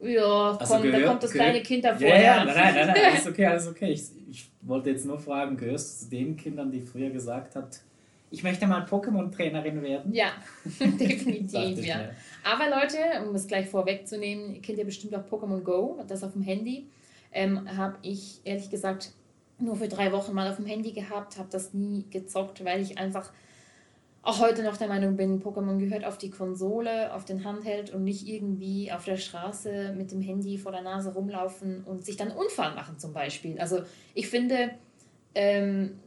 Ja, 0.00 0.56
Also 0.58 0.74
komm, 0.74 0.82
da 0.84 0.90
gehört- 0.90 1.06
kommt 1.06 1.22
das 1.22 1.32
gehört- 1.32 1.50
kleine 1.50 1.62
Kind 1.62 1.84
davor. 1.84 2.08
Ja, 2.08 2.20
ja, 2.20 2.44
nein, 2.44 2.54
nein, 2.56 2.74
nein, 2.74 2.86
nein, 2.88 2.96
alles 3.12 3.26
okay, 3.28 3.46
alles 3.46 3.68
okay. 3.68 3.92
Ich, 3.92 4.02
ich 4.30 4.50
wollte 4.62 4.90
jetzt 4.90 5.06
nur 5.06 5.18
fragen, 5.18 5.56
gehörst 5.56 6.00
du 6.00 6.04
zu 6.04 6.10
den 6.10 6.36
Kindern, 6.36 6.72
die 6.72 6.80
früher 6.80 7.10
gesagt 7.10 7.54
hat, 7.54 7.80
ich 8.30 8.42
möchte 8.42 8.66
mal 8.66 8.82
Pokémon-Trainerin 8.84 9.80
werden? 9.82 10.12
Ja, 10.12 10.32
definitiv, 10.80 11.84
ja. 11.84 11.98
mir. 11.98 12.10
Aber 12.44 12.68
Leute, 12.80 12.96
um 13.28 13.34
es 13.34 13.46
gleich 13.46 13.68
vorwegzunehmen, 13.68 14.54
ihr 14.54 14.62
kennt 14.62 14.78
ja 14.78 14.84
bestimmt 14.84 15.14
auch 15.14 15.24
Pokémon 15.24 15.60
Go, 15.60 16.02
das 16.08 16.24
auf 16.24 16.32
dem 16.32 16.42
Handy. 16.42 16.86
Ähm, 17.32 17.68
habe 17.76 17.96
ich 18.02 18.40
ehrlich 18.44 18.70
gesagt 18.70 19.12
nur 19.58 19.76
für 19.76 19.86
drei 19.88 20.10
Wochen 20.12 20.32
mal 20.34 20.50
auf 20.50 20.56
dem 20.56 20.66
Handy 20.66 20.90
gehabt, 20.92 21.38
habe 21.38 21.48
das 21.52 21.72
nie 21.72 22.04
gezockt, 22.10 22.64
weil 22.64 22.82
ich 22.82 22.98
einfach 22.98 23.30
auch 24.22 24.38
heute 24.38 24.62
noch 24.62 24.76
der 24.76 24.86
Meinung 24.88 25.16
bin, 25.16 25.42
Pokémon 25.42 25.78
gehört 25.78 26.04
auf 26.04 26.16
die 26.16 26.30
Konsole, 26.30 27.12
auf 27.12 27.24
den 27.24 27.44
Handheld 27.44 27.92
und 27.92 28.04
nicht 28.04 28.28
irgendwie 28.28 28.92
auf 28.92 29.04
der 29.04 29.16
Straße 29.16 29.94
mit 29.96 30.12
dem 30.12 30.20
Handy 30.20 30.58
vor 30.58 30.70
der 30.70 30.82
Nase 30.82 31.12
rumlaufen 31.12 31.82
und 31.84 32.04
sich 32.04 32.16
dann 32.16 32.30
Unfall 32.30 32.74
machen 32.74 32.98
zum 32.98 33.12
Beispiel. 33.12 33.58
Also 33.58 33.82
ich 34.14 34.28
finde, 34.28 34.70
ähm, 35.34 35.98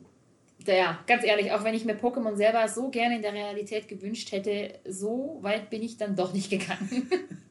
ja, 0.65 0.99
ganz 1.08 1.25
ehrlich, 1.25 1.51
auch 1.51 1.65
wenn 1.65 1.75
ich 1.75 1.84
mir 1.84 1.95
Pokémon 1.95 2.36
selber 2.36 2.67
so 2.69 2.89
gerne 2.89 3.17
in 3.17 3.21
der 3.21 3.34
Realität 3.34 3.89
gewünscht 3.89 4.32
hätte, 4.32 4.80
so 4.88 5.39
weit 5.41 5.69
bin 5.69 5.84
ich 5.84 5.97
dann 5.97 6.15
doch 6.15 6.32
nicht 6.34 6.49
gegangen. 6.49 7.10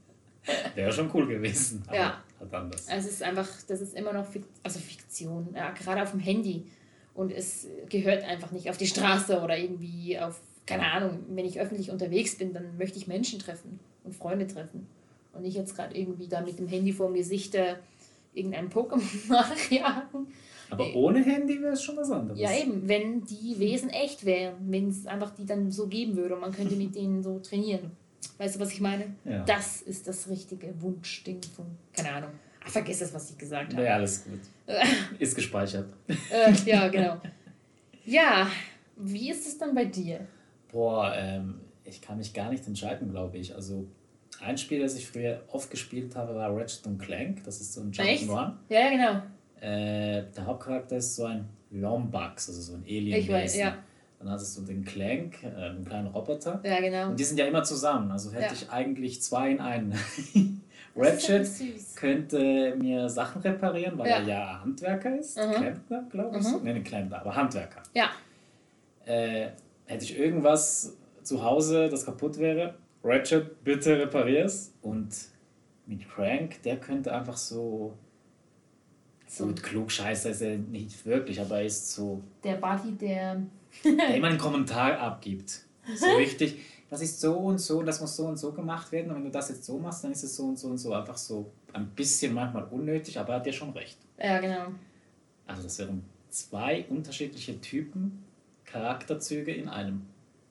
Wäre 0.75 0.93
schon 0.93 1.11
cool 1.13 1.27
gewesen. 1.27 1.83
Aber 1.87 1.97
Ja. 1.97 2.25
Halt 2.41 2.55
anders. 2.55 2.87
es 2.91 3.07
ist 3.07 3.23
einfach, 3.23 3.49
das 3.69 3.81
ist 3.81 3.95
immer 3.95 4.13
noch 4.13 4.27
Fik 4.27 4.45
also 4.63 4.79
Fiktion, 4.79 5.55
ja, 5.55 5.71
gerade 5.71 6.03
auf 6.03 6.11
dem 6.11 6.21
Handy. 6.21 6.67
Und 7.15 7.33
es 7.33 7.69
gehört 7.89 8.25
einfach 8.25 8.51
nicht 8.51 8.69
auf 8.71 8.77
die 8.77 8.87
Straße 8.87 9.41
oder 9.41 9.57
irgendwie 9.57 10.19
auf, 10.19 10.41
keine 10.67 10.91
Ahnung, 10.93 11.19
wenn 11.29 11.45
ich 11.45 11.61
öffentlich 11.61 11.91
unterwegs 11.91 12.37
bin, 12.37 12.53
dann 12.53 12.77
möchte 12.79 12.99
ich 12.99 13.07
Menschen 13.07 13.39
treffen 13.39 13.79
und 14.05 14.15
Freunde 14.15 14.47
treffen. 14.47 14.87
und 15.33 15.43
nicht 15.43 15.57
jetzt 15.57 15.75
gerade 15.77 15.97
irgendwie 15.97 16.29
da 16.29 16.41
mit 16.41 16.59
dem 16.59 16.69
Handy 16.69 16.93
vorm 16.93 17.15
Gesicht 17.15 17.55
äh, 17.55 17.77
irgendein 18.35 18.71
Pokémon 18.71 19.03
nachjagen. 19.29 20.27
Aber 20.71 20.95
ohne 20.95 21.23
Handy 21.23 21.61
wäre 21.61 21.75
es 21.75 21.83
schon 21.83 21.97
was 21.97 22.11
anderes. 22.11 22.41
Ja, 22.41 22.51
eben, 22.57 22.89
wenn 22.89 23.25
die 23.25 23.59
Wesen 23.59 23.91
echt 23.91 24.25
wären, 24.25 24.55
wenn 24.71 24.89
es 24.89 25.07
einfach 25.07 25.31
die 25.35 25.45
dann 25.45 25.71
so 25.71 25.87
geben 25.87 26.17
würde 26.17 26.35
und 26.35 26.41
man 26.41 26.53
könnte 26.53 26.75
mit 26.75 26.95
denen 26.97 27.23
so 27.23 27.39
trainieren. 27.39 27.91
Weißt 28.39 28.57
du, 28.57 28.61
was 28.61 28.73
ich 28.73 28.81
meine? 28.81 29.15
Ja. 29.25 29.45
Das 29.45 29.83
ist 29.83 30.09
das 30.09 30.29
richtige 30.29 30.75
Wunschding 30.81 31.41
von, 31.55 31.67
keine 31.93 32.11
Ahnung. 32.11 32.31
Ach, 32.65 32.71
vergiss 32.71 33.01
das, 33.01 33.13
was 33.13 33.31
ich 33.31 33.39
gesagt 33.39 33.75
habe. 33.75 33.85
Ja, 33.85 33.95
alles 33.95 34.25
gut. 34.25 34.41
Ist 35.19 35.35
gespeichert. 35.37 35.93
Äh, 36.09 36.53
ja, 36.65 36.89
genau. 36.89 37.21
Ja, 38.07 38.49
wie 38.97 39.31
ist 39.31 39.47
es 39.47 39.59
dann 39.59 39.75
bei 39.75 39.85
dir? 39.85 40.27
Boah, 40.75 41.13
ähm, 41.17 41.61
ich 41.85 42.03
kann 42.03 42.19
mich 42.19 42.35
gar 42.35 42.51
nicht 42.51 42.67
entscheiden, 42.67 43.11
glaube 43.13 43.39
ich. 43.39 43.55
Also 43.55 43.87
ein 44.45 44.59
Spiel, 44.59 44.81
das 44.81 44.97
ich 44.97 45.07
früher 45.07 45.41
oft 45.53 45.71
gespielt 45.71 46.17
habe, 46.17 46.35
war 46.35 46.53
Ratchet 46.55 46.83
Clank. 46.99 47.45
Das 47.45 47.61
ist 47.61 47.73
so 47.75 47.83
ein? 47.83 47.93
Jump'n'Run. 47.93 48.55
Ja, 48.69 48.91
genau. 48.91 49.23
Äh, 49.61 50.25
der 50.37 50.45
Hauptcharakter 50.47 50.97
ist 50.97 51.15
so 51.15 51.27
ein 51.27 51.49
Lombax, 51.71 52.49
also 52.49 52.61
so 52.61 52.75
ein 52.75 52.83
Alien. 52.83 53.19
Ich 53.21 53.29
weiß, 53.31 53.57
ja. 53.57 53.77
Dann 54.19 54.31
hattest 54.31 54.59
du 54.59 54.63
den 54.63 54.85
Clank, 54.85 55.45
äh, 55.45 55.47
einen 55.47 55.85
kleinen 55.85 56.09
Roboter. 56.09 56.61
Ja, 56.65 56.81
genau. 56.81 57.11
Und 57.11 57.21
die 57.21 57.25
sind 57.25 57.39
ja 57.39 57.47
immer 57.47 57.63
zusammen. 57.63 58.11
Also 58.11 58.33
hätte 58.33 58.47
Ja. 58.47 58.53
ich 58.53 58.69
eigentlich 58.71 59.23
zwei 59.23 59.53
in 59.53 59.61
einen. 59.61 59.95
Ratchet 60.97 61.49
könnte 61.95 62.75
mir 62.81 63.09
Sachen 63.09 63.43
reparieren, 63.43 63.97
weil 63.99 64.09
Ja. 64.09 64.17
er 64.19 64.23
ja 64.25 64.61
Handwerker 64.61 65.19
ist. 65.19 65.37
Mhm. 65.39 65.53
Klempner, 65.53 66.05
glaube 66.11 66.39
ich. 66.39 66.45
Mhm. 66.45 66.51
So. 66.51 66.59
Nicht 66.59 66.85
Klempner, 66.85 67.21
aber 67.21 67.37
Handwerker. 67.37 67.83
Ja, 67.95 68.11
Äh, 69.07 69.49
hätte 69.87 70.05
ich 70.05 70.19
irgendwas 70.19 70.97
zu 71.23 71.43
Hause, 71.43 71.89
das 71.89 72.05
kaputt 72.05 72.39
wäre, 72.39 72.75
Ratchet, 73.03 73.63
bitte 73.65 73.99
reparier's. 73.99 74.73
Und 74.83 75.15
mit 75.87 76.09
Crank, 76.09 76.63
der 76.63 76.79
könnte 76.79 77.13
einfach 77.13 77.37
so. 77.37 77.93
So. 79.27 79.47
Gut, 79.47 79.63
klug 79.63 79.91
scheiße 79.91 80.29
ist 80.29 80.43
er 80.43 80.59
nicht 80.59 81.05
wirklich, 81.07 81.41
aber 81.41 81.59
er 81.59 81.67
ist 81.67 81.93
so. 81.93 82.23
der 82.43 82.55
Buddy, 82.55 82.93
der. 82.93 83.43
der 83.85 84.15
immer 84.17 84.29
einen 84.29 84.39
Kommentar 84.39 84.99
abgibt. 84.99 85.65
So 85.97 86.07
richtig, 86.17 86.59
das 86.89 87.03
ist 87.03 87.21
so 87.21 87.37
und 87.37 87.59
so, 87.59 87.83
das 87.83 88.01
muss 88.01 88.17
so 88.17 88.27
und 88.27 88.37
so 88.37 88.53
gemacht 88.53 88.93
werden. 88.93 89.11
Und 89.11 89.17
wenn 89.17 89.25
du 89.25 89.31
das 89.31 89.49
jetzt 89.49 89.65
so 89.65 89.79
machst, 89.79 90.05
dann 90.05 90.13
ist 90.13 90.23
es 90.23 90.37
so 90.37 90.45
und 90.45 90.59
so 90.59 90.69
und 90.69 90.79
so. 90.79 90.93
Einfach 90.93 91.17
so 91.17 91.51
ein 91.73 91.89
bisschen 91.89 92.33
manchmal 92.33 92.65
unnötig, 92.71 93.19
aber 93.19 93.35
er 93.35 93.39
hat 93.41 93.47
ja 93.47 93.53
schon 93.53 93.71
recht. 93.71 93.99
Ja, 94.19 94.39
genau. 94.39 94.69
Also 95.47 95.63
das 95.65 95.79
wären 95.79 96.05
zwei 96.31 96.85
unterschiedliche 96.89 97.61
Typen, 97.61 98.24
Charakterzüge 98.75 99.53
in 99.53 99.69
einem. 99.69 100.03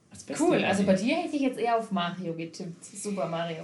Als 0.09 0.25
Cool, 0.39 0.63
also 0.63 0.83
bei 0.83 0.93
dir 0.93 1.17
hätte 1.17 1.35
ich 1.35 1.41
jetzt 1.41 1.59
eher 1.59 1.77
auf 1.77 1.91
Mario 1.91 2.33
getippt. 2.33 2.85
Super 2.85 3.27
Mario. 3.27 3.63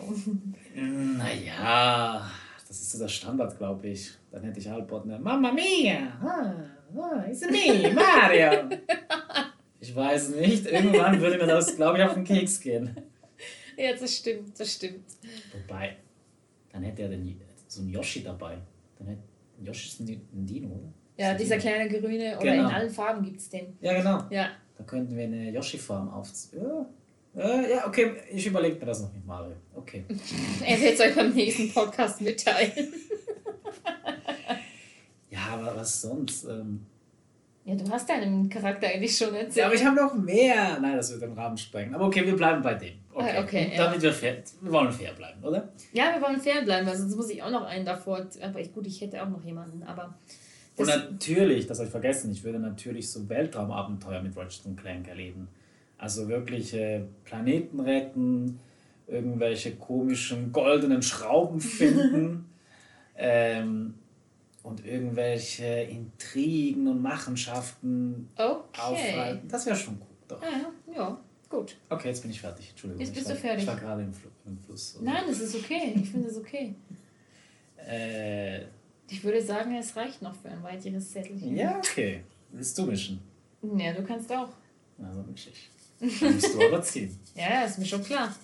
Naja, 0.76 2.30
das 2.68 2.82
ist 2.82 2.92
so 2.92 3.00
der 3.00 3.08
Standard, 3.08 3.58
glaube 3.58 3.88
ich. 3.88 4.12
Dann 4.32 4.44
hätte 4.44 4.60
ich 4.60 4.68
Halbot 4.68 5.04
eine 5.04 5.18
Mamma 5.20 5.52
Mia! 5.52 6.12
Ah, 6.22 6.54
ah, 7.00 7.24
it's 7.30 7.42
me, 7.42 7.94
Mario! 7.94 8.70
ich 9.80 9.96
weiß 9.96 10.30
nicht, 10.30 10.66
irgendwann 10.66 11.22
würde 11.22 11.38
mir 11.38 11.48
das, 11.48 11.76
glaube 11.76 12.00
ich, 12.00 12.04
auf 12.04 12.16
den 12.16 12.24
Keks 12.26 12.60
gehen. 12.60 12.98
ja, 13.78 13.96
das 13.96 14.18
stimmt, 14.18 14.60
das 14.60 14.74
stimmt. 14.74 15.06
Wobei, 15.54 15.96
dann 16.74 16.84
hätte 16.84 17.04
er 17.04 17.10
den, 17.10 17.40
so 17.68 17.82
einen 17.82 17.92
Yoshi 17.92 18.24
dabei. 18.24 18.58
Dann 18.98 19.08
hätte, 19.08 19.22
Yoshi 19.64 19.88
ist 19.88 20.00
ein, 20.02 20.08
ein 20.34 20.46
Dino, 20.46 20.68
oder? 20.68 20.92
Ja, 21.20 21.34
dieser 21.34 21.58
kleine 21.58 21.90
grüne, 21.90 22.38
oder 22.38 22.52
Genau. 22.52 22.70
in 22.70 22.76
allen 22.76 22.90
Farben 22.90 23.24
gibt 23.24 23.40
es 23.40 23.50
den. 23.50 23.78
Ja, 23.82 23.94
genau. 23.94 24.24
Ja, 24.30 24.50
Da 24.78 24.84
könnten 24.86 25.16
wir 25.18 25.26
eine 25.26 25.52
Yoshi-Farm 25.52 26.10
aufziehen. 26.14 26.62
Ja. 26.64 26.86
Äh, 27.44 27.72
ja, 27.76 27.88
okay, 27.88 28.14
ich 28.32 28.48
überlege 28.48 28.80
mir 28.80 28.86
das 28.86 29.02
noch 29.02 29.14
mit 29.14 29.26
Mario. 29.26 29.54
Okay. 29.76 30.06
er 30.66 30.80
wird 30.82 30.94
es 30.94 31.00
euch 31.02 31.14
beim 31.16 31.32
nächsten 31.34 31.72
Podcast 31.74 32.22
mitteilen. 32.22 32.72
Ja, 35.30 35.40
aber 35.54 35.76
was 35.76 36.02
sonst? 36.02 36.46
Ähm, 36.46 36.86
Ja, 37.66 37.76
du 37.76 37.88
hast 37.92 38.10
deinen 38.10 38.50
Charakter 38.50 38.88
eigentlich 38.88 39.16
schon 39.16 39.34
ja, 39.34 39.42
erzählt. 39.42 39.66
aber 39.68 39.76
ich 39.76 39.86
habe 39.86 39.96
noch 39.96 40.16
mehr. 40.16 40.80
Nein, 40.82 40.96
das 40.98 41.12
wird 41.12 41.22
den 41.22 41.34
Rahmen 41.34 41.56
sprengen. 41.58 41.94
Aber 41.94 42.06
okay, 42.08 42.26
wir 42.26 42.36
bleiben 42.36 42.64
bei 42.64 42.74
dem. 42.74 42.96
Okay, 43.14 43.34
Ah, 43.38 43.44
okay, 43.44 43.72
ja. 43.76 43.84
damit 43.86 44.02
wir 44.02 44.12
fair, 44.14 44.38
wir 44.62 44.72
wollen 44.72 44.92
fair 44.92 45.14
bleiben, 45.14 45.44
oder? 45.44 45.70
Ja, 45.94 46.14
wir 46.16 46.22
wollen 46.22 46.40
fair 46.42 46.64
bleiben, 46.64 46.88
weil 46.88 46.98
sonst 46.98 47.16
muss 47.16 47.30
ich 47.30 47.44
auch 47.44 47.52
noch 47.52 47.64
einen 47.66 47.86
davor. 47.86 48.26
Aber 48.42 48.60
ich, 48.60 48.74
gut, 48.74 48.88
ich 48.88 49.00
hätte 49.02 49.22
auch 49.22 49.30
noch 49.30 49.44
jemanden, 49.44 49.84
aber. 49.84 50.18
Und 50.80 50.88
natürlich, 50.88 51.68
das 51.68 51.80
habe 51.80 51.88
ich 51.88 51.92
vergessen, 51.92 52.32
ich 52.32 52.44
würde 52.44 52.60
natürlich 52.60 53.10
so 53.10 53.28
Weltraumabenteuer 53.28 54.22
mit 54.22 54.36
Ratchet 54.38 54.78
Clank 54.78 55.08
erleben. 55.08 55.50
Also 55.98 56.30
wirklich 56.30 56.74
äh, 56.74 57.02
Planeten 57.26 57.80
retten, 57.82 58.60
irgendwelche 59.08 59.76
komischen 59.76 60.52
goldenen 60.52 61.02
Schrauben 61.02 61.60
finden 61.62 62.50
ähm, 63.16 63.96
und 64.64 64.86
irgendwelche 64.86 65.66
Intrigen 65.66 66.88
und 66.88 67.02
Machenschaften 67.02 68.30
okay. 68.38 68.82
aufhalten. 68.82 69.48
Das 69.50 69.66
wäre 69.66 69.76
schon 69.76 70.00
gut. 70.00 70.08
Doch. 70.30 70.42
Ja, 70.42 70.72
ja, 70.96 71.20
gut. 71.50 71.76
Okay, 71.90 72.10
jetzt 72.10 72.22
bin 72.22 72.32
ich 72.32 72.40
fertig. 72.40 72.70
Entschuldigung. 72.70 73.02
Jetzt 73.02 73.14
bist 73.14 73.28
ich 73.28 73.34
du 73.36 73.44
war, 73.44 73.50
fertig. 73.50 73.64
Ich 73.64 73.68
war 73.68 73.76
gerade 73.76 74.04
im, 74.04 74.14
Fl 74.14 74.30
im 74.46 74.58
Fluss. 74.60 74.98
Nein, 75.02 75.24
das 75.28 75.42
ist 75.42 75.56
okay. 75.56 75.94
Ich 75.96 76.10
finde 76.10 76.28
das 76.28 76.38
okay. 76.38 76.76
Äh, 77.78 78.62
Ich 79.10 79.24
würde 79.24 79.42
sagen, 79.44 79.76
es 79.76 79.96
reicht 79.96 80.22
noch 80.22 80.36
für 80.36 80.50
ein 80.50 80.62
weiteres 80.64 81.12
Zettelchen. 81.12 81.56
ja, 81.56 81.78
okay. 81.78 82.24
Willst 82.52 82.78
du 82.78 82.86
mischen? 82.86 83.20
Ja, 83.62 83.94
du 83.94 84.04
kannst 84.04 84.32
auch. 84.32 84.50
Also 85.02 85.24
mische 85.24 85.50
ich. 85.50 85.70
Dann 86.20 86.34
musst 86.34 86.54
du 86.54 86.62
aber 86.66 86.82
ziehen. 86.82 87.18
Ja, 87.36 87.64
ist 87.66 87.78
mir 87.80 87.86
schon 87.86 88.04
klar. 88.04 88.36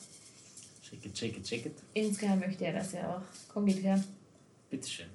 Schick 0.82 1.06
it, 1.06 1.18
schick 1.18 1.38
it, 1.38 1.48
schick 1.48 1.66
it. 1.66 1.74
Insgeheim 1.94 2.40
möchte 2.40 2.66
er 2.66 2.74
das 2.74 2.92
ja 2.94 3.16
auch. 3.18 3.22
Komm, 3.52 3.66
gib 3.66 3.82
her. 3.84 4.02
Bitteschön. 4.70 5.08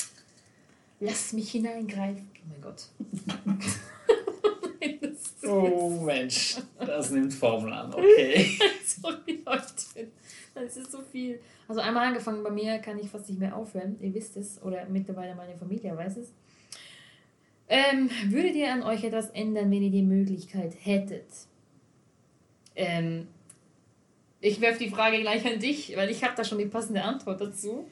Lass 1.00 1.32
mich 1.32 1.50
hineingreifen. 1.52 2.28
Oh 2.34 2.48
mein 2.50 2.60
Gott. 2.60 2.88
Das 5.00 5.50
Oh 5.50 5.90
Mensch, 6.04 6.56
das 6.78 7.10
nimmt 7.10 7.34
Formel 7.34 7.70
an. 7.72 7.92
Okay. 7.92 8.58
Sorry, 8.86 9.42
Leute. 9.44 10.08
Das 10.54 10.76
ist 10.76 10.90
so 10.92 11.02
viel. 11.02 11.38
Also 11.70 11.82
einmal 11.82 12.08
angefangen, 12.08 12.42
bei 12.42 12.50
mir 12.50 12.80
kann 12.80 12.98
ich 12.98 13.08
fast 13.08 13.28
nicht 13.28 13.38
mehr 13.38 13.54
aufhören. 13.54 13.96
Ihr 14.00 14.12
wisst 14.12 14.36
es. 14.36 14.60
Oder 14.60 14.86
mittlerweile 14.86 15.36
meine 15.36 15.56
Familie 15.56 15.96
weiß 15.96 16.16
es. 16.16 16.32
Ähm, 17.68 18.10
würdet 18.26 18.56
ihr 18.56 18.72
an 18.72 18.82
euch 18.82 19.04
etwas 19.04 19.30
ändern, 19.30 19.70
wenn 19.70 19.80
ihr 19.84 19.92
die 19.92 20.02
Möglichkeit 20.02 20.74
hättet? 20.80 21.28
Ähm, 22.74 23.28
ich 24.40 24.60
werfe 24.60 24.80
die 24.80 24.90
Frage 24.90 25.20
gleich 25.20 25.46
an 25.46 25.60
dich, 25.60 25.96
weil 25.96 26.10
ich 26.10 26.24
habe 26.24 26.34
da 26.34 26.42
schon 26.42 26.58
die 26.58 26.66
passende 26.66 27.04
Antwort 27.04 27.40
dazu. 27.40 27.86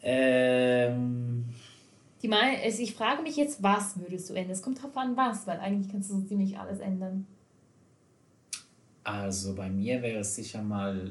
Ähm, 0.00 1.46
Die 2.22 2.28
meine, 2.28 2.62
also 2.62 2.80
ich 2.80 2.94
frage 2.94 3.22
mich 3.22 3.34
jetzt, 3.34 3.60
was 3.60 3.98
würdest 3.98 4.30
du 4.30 4.34
ändern? 4.34 4.52
Es 4.52 4.62
kommt 4.62 4.80
drauf 4.80 4.96
an, 4.96 5.16
was, 5.16 5.48
weil 5.48 5.58
eigentlich 5.58 5.90
kannst 5.90 6.10
du 6.10 6.14
so 6.14 6.20
ziemlich 6.22 6.56
alles 6.56 6.78
ändern. 6.78 7.26
also 9.02 9.56
bei 9.56 9.68
mir 9.68 10.00
wäre 10.00 10.20
es 10.20 10.36
sicher 10.36 10.62
mal 10.62 11.10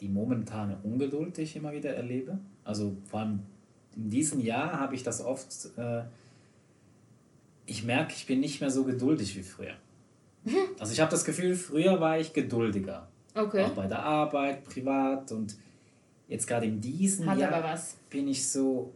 die 0.00 0.08
momentane 0.08 0.78
Ungeduld, 0.82 1.36
die 1.36 1.42
ich 1.42 1.56
immer 1.56 1.72
wieder 1.72 1.94
erlebe. 1.94 2.38
Also 2.64 2.96
vor 3.10 3.20
allem 3.20 3.40
in 3.96 4.10
diesem 4.10 4.40
Jahr 4.40 4.78
habe 4.78 4.94
ich 4.94 5.02
das 5.02 5.20
oft. 5.20 5.70
Äh, 5.76 6.02
ich 7.66 7.84
merke, 7.84 8.14
ich 8.14 8.26
bin 8.26 8.40
nicht 8.40 8.60
mehr 8.60 8.70
so 8.70 8.84
geduldig 8.84 9.36
wie 9.36 9.42
früher. 9.42 9.74
Also 10.78 10.92
ich 10.92 11.00
habe 11.00 11.10
das 11.10 11.24
Gefühl, 11.24 11.54
früher 11.56 12.00
war 12.00 12.18
ich 12.18 12.32
geduldiger. 12.32 13.08
Okay. 13.34 13.64
Auch 13.64 13.70
bei 13.70 13.86
der 13.86 14.02
Arbeit, 14.02 14.64
privat 14.64 15.32
und 15.32 15.56
jetzt 16.28 16.46
gerade 16.46 16.66
in 16.66 16.80
diesem 16.80 17.26
Hat 17.26 17.38
Jahr 17.38 17.52
aber 17.52 17.68
was. 17.68 17.96
bin 18.08 18.28
ich 18.28 18.46
so. 18.48 18.92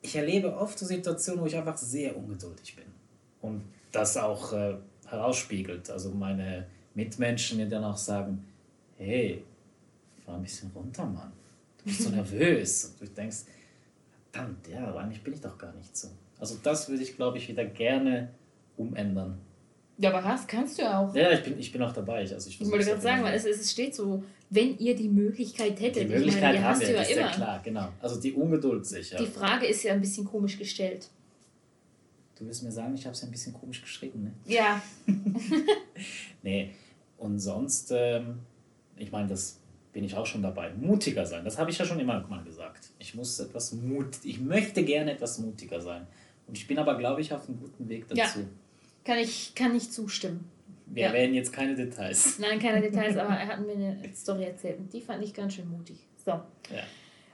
Ich 0.00 0.16
erlebe 0.16 0.56
oft 0.56 0.78
so 0.78 0.86
Situationen, 0.86 1.42
wo 1.42 1.46
ich 1.46 1.56
einfach 1.56 1.76
sehr 1.76 2.16
ungeduldig 2.16 2.76
bin. 2.76 2.86
Und 3.40 3.62
das 3.92 4.16
auch 4.16 4.52
äh, 4.52 4.74
herausspiegelt. 5.06 5.90
Also 5.90 6.10
meine 6.10 6.66
Mitmenschen, 6.94 7.58
die 7.58 7.68
dann 7.68 7.84
auch 7.84 7.96
sagen: 7.96 8.44
Hey, 8.96 9.44
fahr 10.32 10.38
ein 10.38 10.42
bisschen 10.42 10.70
runter, 10.74 11.04
Mann. 11.04 11.32
Du 11.78 11.84
bist 11.84 12.00
so 12.02 12.10
nervös. 12.14 12.84
Und 13.00 13.08
du 13.08 13.14
denkst: 13.14 13.38
Verdammt, 14.30 14.66
ja, 14.68 14.86
aber 14.86 15.00
eigentlich 15.00 15.22
bin 15.22 15.34
ich 15.34 15.40
doch 15.40 15.58
gar 15.58 15.72
nicht 15.74 15.96
so. 15.96 16.08
Also, 16.38 16.56
das 16.62 16.88
würde 16.88 17.02
ich, 17.02 17.14
glaube 17.16 17.38
ich, 17.38 17.48
wieder 17.48 17.64
gerne 17.64 18.30
umändern. 18.76 19.38
Ja, 19.98 20.10
aber 20.10 20.24
hast, 20.24 20.48
kannst 20.48 20.78
du 20.78 20.82
auch. 20.82 21.14
Ja, 21.14 21.30
ich 21.32 21.42
bin, 21.44 21.58
ich 21.58 21.70
bin 21.70 21.82
auch 21.82 21.92
dabei. 21.92 22.20
Also 22.22 22.48
ich 22.48 22.60
Ich 22.60 22.70
wollte 22.70 22.86
gerade 22.86 23.00
sagen, 23.00 23.20
immer. 23.20 23.28
weil 23.28 23.36
es, 23.36 23.44
es 23.44 23.70
steht 23.70 23.94
so, 23.94 24.24
wenn 24.50 24.76
ihr 24.78 24.96
die 24.96 25.08
Möglichkeit 25.08 25.78
hättet. 25.80 25.96
Die 25.96 26.00
Ich 26.00 26.08
meine, 26.08 26.18
Möglichkeit 26.24 26.54
die 26.54 26.58
haben 26.58 26.64
hast 26.70 26.80
wir, 26.80 26.86
du 26.88 26.92
ja 26.94 26.98
das 27.00 27.10
ist 27.10 27.16
ja 27.16 27.26
immer. 27.26 27.34
klar, 27.34 27.60
genau. 27.62 27.88
Also 28.00 28.20
die 28.20 28.32
Ungeduld 28.32 28.86
sicher. 28.86 29.18
Die 29.18 29.26
Frage 29.26 29.66
ist 29.66 29.82
ja 29.84 29.92
ein 29.92 30.00
bisschen 30.00 30.24
komisch 30.24 30.58
gestellt. 30.58 31.08
Du 32.38 32.46
willst 32.46 32.62
mir 32.64 32.72
sagen, 32.72 32.94
ich 32.94 33.04
habe 33.04 33.14
es 33.14 33.22
ein 33.22 33.30
bisschen 33.30 33.52
komisch 33.52 33.82
geschrieben, 33.82 34.24
ne? 34.24 34.32
Ja, 34.46 34.82
Nee. 36.42 36.70
Und 37.18 37.38
sonst, 37.38 37.92
ähm, 37.94 38.40
ich 38.96 39.12
meine, 39.12 39.28
das 39.28 39.58
bin 39.92 40.04
ich 40.04 40.14
auch 40.16 40.26
schon 40.26 40.42
dabei. 40.42 40.72
Mutiger 40.74 41.26
sein, 41.26 41.44
das 41.44 41.58
habe 41.58 41.70
ich 41.70 41.78
ja 41.78 41.84
schon 41.84 42.00
immer 42.00 42.20
mal 42.28 42.42
gesagt. 42.44 42.90
Ich 42.98 43.14
muss 43.14 43.38
etwas 43.40 43.72
Mut, 43.72 44.08
ich 44.24 44.40
möchte 44.40 44.84
gerne 44.84 45.12
etwas 45.12 45.38
mutiger 45.38 45.80
sein. 45.80 46.06
Und 46.46 46.56
ich 46.56 46.66
bin 46.66 46.78
aber, 46.78 46.96
glaube 46.96 47.20
ich, 47.20 47.32
auf 47.32 47.48
einem 47.48 47.60
guten 47.60 47.88
Weg 47.88 48.06
Ja. 48.14 48.24
dazu. 48.26 48.40
kann 49.04 49.18
ich, 49.18 49.54
kann 49.54 49.74
ich 49.76 49.90
zustimmen. 49.90 50.48
Wir 50.86 51.06
erwähnen 51.06 51.34
jetzt 51.34 51.52
keine 51.52 51.74
Details. 51.74 52.38
Nein, 52.40 52.58
keine 52.58 52.80
Details, 52.80 53.16
aber 53.16 53.34
er 53.34 53.46
hat 53.46 53.60
mir 53.66 53.72
eine 53.72 53.98
Story 54.14 54.44
erzählt 54.44 54.78
und 54.78 54.92
die 54.92 55.00
fand 55.00 55.22
ich 55.24 55.32
ganz 55.32 55.54
schön 55.54 55.68
mutig. 55.70 55.96
So. 56.24 56.30
Ja. 56.32 56.42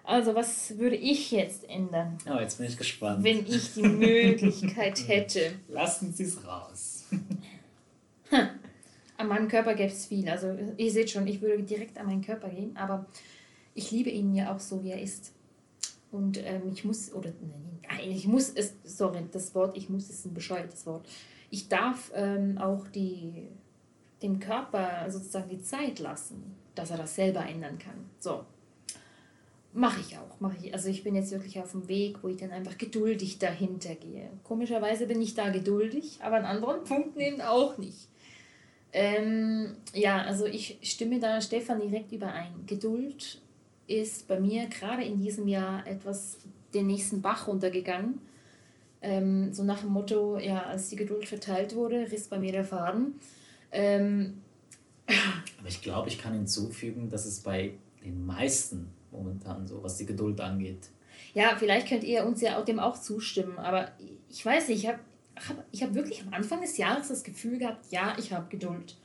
Also, 0.04 0.34
was 0.34 0.78
würde 0.78 0.96
ich 0.96 1.30
jetzt 1.32 1.68
ändern? 1.68 2.16
Oh, 2.26 2.38
jetzt 2.40 2.56
bin 2.58 2.66
ich 2.66 2.76
gespannt. 2.78 3.22
Wenn 3.22 3.44
ich 3.46 3.74
die 3.74 3.82
Möglichkeit 3.82 4.98
hätte. 5.08 5.52
Lassen 5.68 6.12
Sie 6.14 6.22
es 6.24 6.46
raus. 6.46 7.04
An 9.18 9.28
meinem 9.28 9.48
Körper 9.48 9.74
gäbe 9.74 9.92
es 9.92 10.06
viel. 10.06 10.28
Also, 10.28 10.56
ihr 10.76 10.90
seht 10.90 11.10
schon, 11.10 11.26
ich 11.26 11.42
würde 11.42 11.62
direkt 11.62 11.98
an 11.98 12.06
meinen 12.06 12.22
Körper 12.22 12.48
gehen, 12.48 12.74
aber 12.76 13.06
ich 13.74 13.90
liebe 13.90 14.08
ihn 14.08 14.34
ja 14.34 14.54
auch 14.54 14.60
so, 14.60 14.82
wie 14.82 14.92
er 14.92 15.02
ist. 15.02 15.34
Und 16.10 16.38
ähm, 16.42 16.62
ich 16.72 16.84
muss, 16.84 17.12
oder 17.12 17.30
nein, 17.82 18.10
ich 18.10 18.26
muss 18.26 18.50
es, 18.54 18.74
sorry, 18.84 19.24
das 19.30 19.54
Wort, 19.54 19.76
ich 19.76 19.90
muss 19.90 20.08
ist 20.08 20.24
ein 20.24 20.32
bescheuertes 20.32 20.86
Wort. 20.86 21.06
Ich 21.50 21.68
darf 21.68 22.10
ähm, 22.14 22.56
auch 22.56 22.88
die, 22.88 23.48
dem 24.22 24.38
Körper 24.38 25.10
sozusagen 25.10 25.50
die 25.50 25.60
Zeit 25.60 25.98
lassen, 25.98 26.56
dass 26.74 26.90
er 26.90 26.96
das 26.96 27.14
selber 27.14 27.44
ändern 27.44 27.78
kann. 27.78 28.08
So, 28.20 28.44
Mache 29.74 30.00
ich 30.00 30.16
auch, 30.16 30.40
mache 30.40 30.56
ich. 30.62 30.72
Also 30.72 30.88
ich 30.88 31.04
bin 31.04 31.14
jetzt 31.14 31.30
wirklich 31.30 31.60
auf 31.60 31.72
dem 31.72 31.88
Weg, 31.88 32.22
wo 32.22 32.28
ich 32.28 32.38
dann 32.38 32.50
einfach 32.50 32.78
geduldig 32.78 33.38
dahinter 33.38 33.94
gehe. 33.94 34.30
Komischerweise 34.42 35.06
bin 35.06 35.20
ich 35.20 35.34
da 35.34 35.50
geduldig, 35.50 36.18
aber 36.22 36.36
an 36.36 36.46
anderen 36.46 36.84
Punkten 36.84 37.20
eben 37.20 37.40
auch 37.42 37.76
nicht. 37.76 38.08
Ähm, 38.92 39.76
ja, 39.92 40.22
also 40.22 40.46
ich 40.46 40.78
stimme 40.82 41.20
da 41.20 41.40
Stefan 41.40 41.80
direkt 41.80 42.12
überein. 42.12 42.52
Geduld 42.66 43.40
ist 43.86 44.28
bei 44.28 44.40
mir 44.40 44.66
gerade 44.66 45.04
in 45.04 45.18
diesem 45.18 45.48
Jahr 45.48 45.86
etwas 45.86 46.38
den 46.74 46.86
nächsten 46.86 47.20
Bach 47.20 47.46
runtergegangen. 47.46 48.20
Ähm, 49.00 49.52
so 49.52 49.62
nach 49.62 49.80
dem 49.80 49.90
Motto, 49.90 50.38
ja, 50.38 50.62
als 50.64 50.88
die 50.88 50.96
Geduld 50.96 51.26
verteilt 51.26 51.74
wurde, 51.74 52.10
riss 52.10 52.28
bei 52.28 52.38
mir 52.38 52.52
der 52.52 52.64
Faden. 52.64 53.14
Ähm, 53.70 54.42
aber 55.58 55.68
ich 55.68 55.80
glaube, 55.80 56.08
ich 56.08 56.18
kann 56.18 56.34
hinzufügen, 56.34 57.08
dass 57.08 57.24
es 57.24 57.40
bei 57.40 57.72
den 58.04 58.26
meisten 58.26 58.90
momentan, 59.10 59.66
so 59.66 59.82
was 59.82 59.96
die 59.96 60.06
Geduld 60.06 60.40
angeht. 60.40 60.90
Ja, 61.34 61.56
vielleicht 61.58 61.88
könnt 61.88 62.04
ihr 62.04 62.24
uns 62.24 62.40
ja 62.40 62.58
auch 62.58 62.64
dem 62.64 62.78
auch 62.78 62.98
zustimmen, 62.98 63.58
aber 63.58 63.92
ich 64.28 64.44
weiß 64.44 64.68
nicht, 64.68 64.84
ich 64.84 64.88
habe 64.88 64.98
hab, 65.48 65.64
ich 65.72 65.82
hab 65.82 65.94
wirklich 65.94 66.22
am 66.22 66.32
Anfang 66.32 66.60
des 66.60 66.76
Jahres 66.76 67.08
das 67.08 67.22
Gefühl 67.22 67.58
gehabt, 67.58 67.90
ja, 67.90 68.16
ich 68.18 68.32
habe 68.32 68.48
Geduld. 68.48 68.96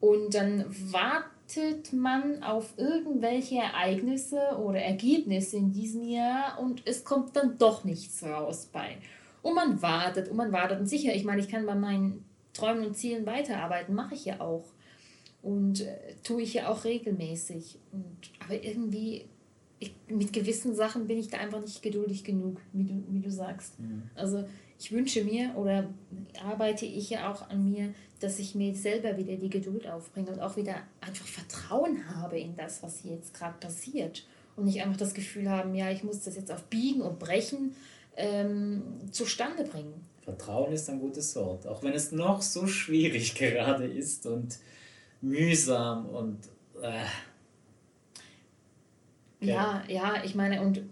Und 0.00 0.34
dann 0.34 0.64
wartet 0.92 1.92
man 1.92 2.42
auf 2.42 2.74
irgendwelche 2.76 3.56
Ereignisse 3.56 4.40
oder 4.58 4.80
Ergebnisse 4.80 5.56
in 5.56 5.72
diesem 5.72 6.02
Jahr 6.02 6.58
und 6.58 6.82
es 6.86 7.04
kommt 7.04 7.36
dann 7.36 7.56
doch 7.58 7.84
nichts 7.84 8.22
raus 8.24 8.68
bei. 8.72 8.98
Und 9.42 9.54
man 9.54 9.80
wartet 9.80 10.28
und 10.28 10.36
man 10.36 10.52
wartet. 10.52 10.80
Und 10.80 10.86
sicher, 10.86 11.14
ich 11.14 11.24
meine, 11.24 11.40
ich 11.40 11.48
kann 11.48 11.66
bei 11.66 11.74
meinen 11.74 12.24
Träumen 12.52 12.86
und 12.86 12.96
Zielen 12.96 13.26
weiterarbeiten, 13.26 13.94
mache 13.94 14.14
ich 14.14 14.24
ja 14.24 14.40
auch. 14.40 14.64
Und 15.42 15.80
äh, 15.80 16.14
tue 16.22 16.42
ich 16.42 16.54
ja 16.54 16.68
auch 16.68 16.84
regelmäßig. 16.84 17.78
Und, 17.92 18.16
aber 18.40 18.62
irgendwie 18.62 19.26
ich, 19.82 19.94
mit 20.08 20.32
gewissen 20.32 20.74
Sachen 20.74 21.06
bin 21.06 21.18
ich 21.18 21.28
da 21.28 21.38
einfach 21.38 21.60
nicht 21.60 21.82
geduldig 21.82 22.22
genug, 22.24 22.60
wie 22.72 22.84
du, 22.84 23.04
wie 23.08 23.20
du 23.20 23.30
sagst. 23.30 23.80
Mhm. 23.80 24.02
Also 24.14 24.44
ich 24.82 24.90
wünsche 24.90 25.22
mir 25.22 25.54
oder 25.56 25.88
arbeite 26.44 26.86
ich 26.86 27.08
ja 27.10 27.32
auch 27.32 27.48
an 27.48 27.70
mir, 27.70 27.94
dass 28.18 28.40
ich 28.40 28.56
mir 28.56 28.74
selber 28.74 29.16
wieder 29.16 29.36
die 29.36 29.48
Geduld 29.48 29.86
aufbringe 29.86 30.32
und 30.32 30.40
auch 30.40 30.56
wieder 30.56 30.74
einfach 31.00 31.24
Vertrauen 31.24 32.16
habe 32.16 32.40
in 32.40 32.56
das, 32.56 32.82
was 32.82 33.04
jetzt 33.04 33.32
gerade 33.32 33.54
passiert. 33.60 34.26
Und 34.56 34.64
nicht 34.64 34.82
einfach 34.82 34.96
das 34.96 35.14
Gefühl 35.14 35.48
haben, 35.48 35.76
ja, 35.76 35.90
ich 35.92 36.02
muss 36.02 36.22
das 36.22 36.34
jetzt 36.34 36.50
auf 36.50 36.64
Biegen 36.64 37.00
und 37.00 37.20
Brechen 37.20 37.76
ähm, 38.16 38.82
zustande 39.12 39.62
bringen. 39.62 39.94
Vertrauen 40.24 40.72
ist 40.72 40.90
ein 40.90 40.98
gutes 40.98 41.36
Wort, 41.36 41.64
auch 41.68 41.84
wenn 41.84 41.92
es 41.92 42.10
noch 42.10 42.42
so 42.42 42.66
schwierig 42.66 43.34
gerade 43.36 43.86
ist 43.86 44.26
und 44.26 44.58
mühsam 45.20 46.06
und 46.06 46.38
äh, 46.82 47.04
ja, 49.46 49.84
ja, 49.86 50.22
ich 50.24 50.34
meine, 50.34 50.60
und 50.60 50.82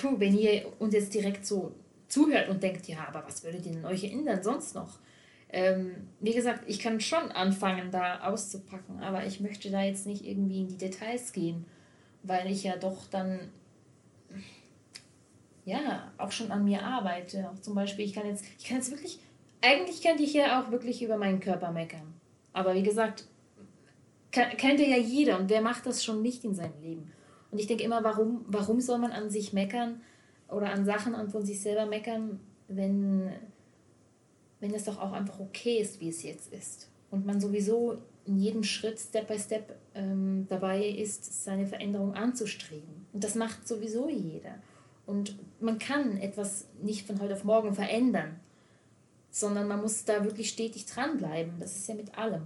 puh, 0.00 0.14
wenn 0.18 0.36
ihr 0.36 0.64
uns 0.78 0.94
jetzt 0.94 1.12
direkt 1.14 1.44
so 1.44 1.72
zuhört 2.12 2.50
und 2.50 2.62
denkt, 2.62 2.86
ja, 2.88 3.08
aber 3.08 3.24
was 3.26 3.42
würdet 3.42 3.64
ihr 3.64 3.72
denn 3.72 3.86
euch 3.86 4.04
ändern 4.04 4.42
sonst 4.42 4.74
noch? 4.74 4.98
Ähm, 5.48 6.08
wie 6.20 6.34
gesagt, 6.34 6.64
ich 6.66 6.78
kann 6.78 7.00
schon 7.00 7.32
anfangen, 7.32 7.90
da 7.90 8.20
auszupacken, 8.20 9.00
aber 9.00 9.24
ich 9.24 9.40
möchte 9.40 9.70
da 9.70 9.82
jetzt 9.82 10.06
nicht 10.06 10.24
irgendwie 10.24 10.60
in 10.60 10.68
die 10.68 10.76
Details 10.76 11.32
gehen, 11.32 11.64
weil 12.22 12.50
ich 12.50 12.64
ja 12.64 12.76
doch 12.76 13.06
dann 13.10 13.50
ja 15.64 16.12
auch 16.18 16.32
schon 16.32 16.50
an 16.50 16.64
mir 16.64 16.82
arbeite. 16.82 17.48
Auch 17.48 17.60
zum 17.60 17.74
Beispiel, 17.74 18.04
ich 18.04 18.12
kann 18.12 18.26
jetzt, 18.26 18.44
ich 18.58 18.66
kann 18.66 18.76
jetzt 18.76 18.90
wirklich, 18.90 19.18
eigentlich 19.62 20.02
könnte 20.02 20.22
ich 20.22 20.34
ja 20.34 20.60
auch 20.60 20.70
wirklich 20.70 21.02
über 21.02 21.16
meinen 21.16 21.40
Körper 21.40 21.70
meckern. 21.70 22.12
Aber 22.52 22.74
wie 22.74 22.82
gesagt, 22.82 23.26
kennt 24.30 24.80
ja 24.80 24.96
jeder 24.98 25.38
und 25.38 25.48
wer 25.48 25.62
macht 25.62 25.86
das 25.86 26.04
schon 26.04 26.20
nicht 26.20 26.44
in 26.44 26.54
seinem 26.54 26.78
Leben? 26.82 27.12
Und 27.50 27.58
ich 27.58 27.66
denke 27.66 27.84
immer, 27.84 28.04
warum, 28.04 28.44
warum 28.48 28.80
soll 28.80 28.98
man 28.98 29.12
an 29.12 29.30
sich 29.30 29.52
meckern 29.52 30.00
oder 30.52 30.70
an 30.70 30.84
Sachen 30.84 31.14
an 31.14 31.30
von 31.30 31.44
sich 31.44 31.60
selber 31.60 31.86
meckern, 31.86 32.40
wenn, 32.68 33.30
wenn 34.60 34.74
es 34.74 34.84
doch 34.84 34.98
auch 34.98 35.12
einfach 35.12 35.40
okay 35.40 35.78
ist, 35.78 36.00
wie 36.00 36.08
es 36.08 36.22
jetzt 36.22 36.52
ist. 36.52 36.88
Und 37.10 37.26
man 37.26 37.40
sowieso 37.40 37.98
in 38.24 38.38
jedem 38.38 38.62
Schritt, 38.62 38.98
Step 38.98 39.28
by 39.28 39.38
Step, 39.38 39.76
ähm, 39.94 40.46
dabei 40.48 40.86
ist, 40.86 41.44
seine 41.44 41.66
Veränderung 41.66 42.14
anzustreben. 42.14 43.06
Und 43.12 43.24
das 43.24 43.34
macht 43.34 43.66
sowieso 43.66 44.08
jeder. 44.08 44.54
Und 45.06 45.36
man 45.60 45.78
kann 45.78 46.16
etwas 46.18 46.66
nicht 46.80 47.06
von 47.06 47.20
heute 47.20 47.34
auf 47.34 47.44
morgen 47.44 47.74
verändern, 47.74 48.40
sondern 49.30 49.66
man 49.66 49.80
muss 49.80 50.04
da 50.04 50.24
wirklich 50.24 50.50
stetig 50.50 50.86
dranbleiben. 50.86 51.54
Das 51.58 51.76
ist 51.76 51.88
ja 51.88 51.94
mit 51.94 52.16
allem. 52.16 52.42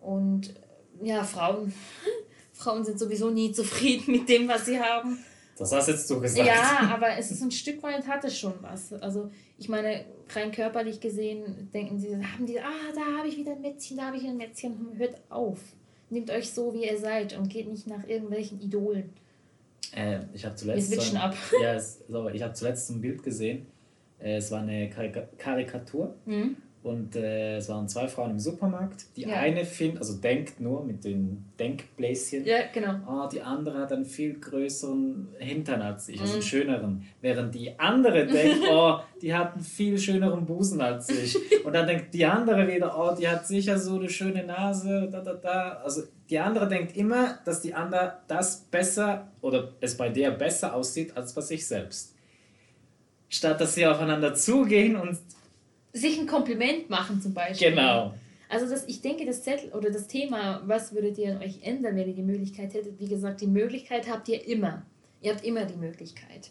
Und 0.00 0.54
ja, 1.02 1.22
Frauen 1.22 1.72
Frauen 2.52 2.84
sind 2.84 2.98
sowieso 2.98 3.30
nie 3.30 3.52
zufrieden 3.52 4.12
mit 4.12 4.28
dem, 4.28 4.48
was 4.48 4.66
sie 4.66 4.78
haben. 4.78 5.18
Das 5.60 5.72
hast 5.72 5.88
jetzt 5.88 6.08
du 6.08 6.18
gesagt. 6.18 6.48
Ja, 6.48 6.90
aber 6.94 7.18
es 7.18 7.30
ist 7.30 7.42
ein 7.42 7.50
Stück 7.50 7.82
weit 7.82 8.08
hat 8.08 8.24
es 8.24 8.38
schon 8.38 8.54
was. 8.62 8.94
Also 8.94 9.30
ich 9.58 9.68
meine, 9.68 10.06
rein 10.34 10.52
körperlich 10.52 11.00
gesehen 11.00 11.68
denken 11.74 11.98
sie, 11.98 12.16
haben 12.16 12.46
die, 12.46 12.58
ah, 12.58 12.92
da 12.94 13.18
habe 13.18 13.28
ich 13.28 13.36
wieder 13.36 13.52
ein 13.52 13.60
Mätzchen, 13.60 13.98
da 13.98 14.04
habe 14.06 14.16
ich 14.16 14.26
ein 14.26 14.38
Mätzchen. 14.38 14.92
Hört 14.96 15.20
auf. 15.28 15.58
Nehmt 16.08 16.30
euch 16.30 16.50
so, 16.50 16.72
wie 16.72 16.86
ihr 16.86 16.98
seid 16.98 17.36
und 17.36 17.50
geht 17.50 17.68
nicht 17.68 17.86
nach 17.86 18.08
irgendwelchen 18.08 18.58
Idolen. 18.62 19.12
Äh, 19.94 20.20
ich 20.32 20.46
habe 20.46 20.54
zuletzt. 20.54 20.90
Wir 20.90 20.96
switchen 20.96 21.18
so 21.18 21.24
ein, 21.24 21.30
ab. 21.30 21.36
Ja, 21.62 21.78
so, 21.78 22.28
ich 22.30 22.42
habe 22.42 22.54
zuletzt 22.54 22.88
ein 22.90 23.02
Bild 23.02 23.22
gesehen. 23.22 23.66
Äh, 24.18 24.36
es 24.36 24.50
war 24.50 24.62
eine 24.62 24.88
Karikatur. 24.88 26.14
Mhm. 26.24 26.56
Und 26.82 27.14
äh, 27.14 27.58
es 27.58 27.68
waren 27.68 27.86
zwei 27.88 28.08
Frauen 28.08 28.30
im 28.30 28.38
Supermarkt. 28.38 29.04
Die 29.14 29.22
ja. 29.22 29.36
eine 29.36 29.66
findet, 29.66 29.98
also 29.98 30.14
denkt 30.14 30.60
nur 30.60 30.82
mit 30.82 31.04
den 31.04 31.44
Denkbläschen. 31.58 32.46
Ja, 32.46 32.60
genau. 32.72 32.94
Oh, 33.06 33.28
die 33.28 33.42
andere 33.42 33.80
hat 33.80 33.92
einen 33.92 34.06
viel 34.06 34.40
größeren 34.40 35.28
Hintern 35.38 35.82
als 35.82 36.08
ich, 36.08 36.18
also 36.18 36.32
einen 36.34 36.42
mhm. 36.42 36.46
schöneren. 36.46 37.06
Während 37.20 37.54
die 37.54 37.78
andere 37.78 38.26
denkt, 38.26 38.60
oh, 38.70 38.98
die 39.20 39.34
hat 39.34 39.54
einen 39.54 39.62
viel 39.62 39.98
schöneren 39.98 40.46
Busen 40.46 40.80
als 40.80 41.10
ich. 41.10 41.36
Und 41.66 41.74
dann 41.74 41.86
denkt 41.86 42.14
die 42.14 42.24
andere 42.24 42.66
wieder, 42.66 42.98
oh, 42.98 43.14
die 43.14 43.28
hat 43.28 43.46
sicher 43.46 43.78
so 43.78 43.96
eine 43.96 44.08
schöne 44.08 44.44
Nase, 44.44 45.06
da, 45.12 45.20
da, 45.20 45.34
da. 45.34 45.80
Also 45.84 46.04
die 46.30 46.38
andere 46.38 46.66
denkt 46.66 46.96
immer, 46.96 47.40
dass 47.44 47.60
die 47.60 47.74
andere 47.74 48.20
das 48.26 48.60
besser 48.70 49.28
oder 49.42 49.72
es 49.82 49.98
bei 49.98 50.08
der 50.08 50.30
besser 50.30 50.74
aussieht 50.74 51.14
als 51.14 51.34
bei 51.34 51.42
sich 51.42 51.66
selbst. 51.66 52.14
Statt 53.28 53.60
dass 53.60 53.74
sie 53.74 53.86
aufeinander 53.86 54.34
zugehen 54.34 54.96
und 54.96 55.18
sich 55.92 56.18
ein 56.18 56.26
Kompliment 56.26 56.90
machen 56.90 57.20
zum 57.20 57.34
Beispiel. 57.34 57.70
Genau. 57.70 58.14
Also 58.48 58.68
das, 58.68 58.86
ich 58.88 59.00
denke, 59.00 59.24
das 59.26 59.42
Zettel 59.44 59.70
oder 59.72 59.90
das 59.90 60.08
Thema, 60.08 60.62
was 60.66 60.92
würdet 60.92 61.18
ihr 61.18 61.30
an 61.30 61.42
euch 61.42 61.62
ändern, 61.62 61.96
wenn 61.96 62.08
ihr 62.08 62.14
die 62.14 62.22
Möglichkeit 62.22 62.74
hättet? 62.74 62.98
Wie 62.98 63.06
gesagt, 63.06 63.40
die 63.40 63.46
Möglichkeit 63.46 64.10
habt 64.10 64.28
ihr 64.28 64.44
immer. 64.46 64.84
Ihr 65.20 65.32
habt 65.32 65.44
immer 65.44 65.64
die 65.66 65.76
Möglichkeit. 65.76 66.50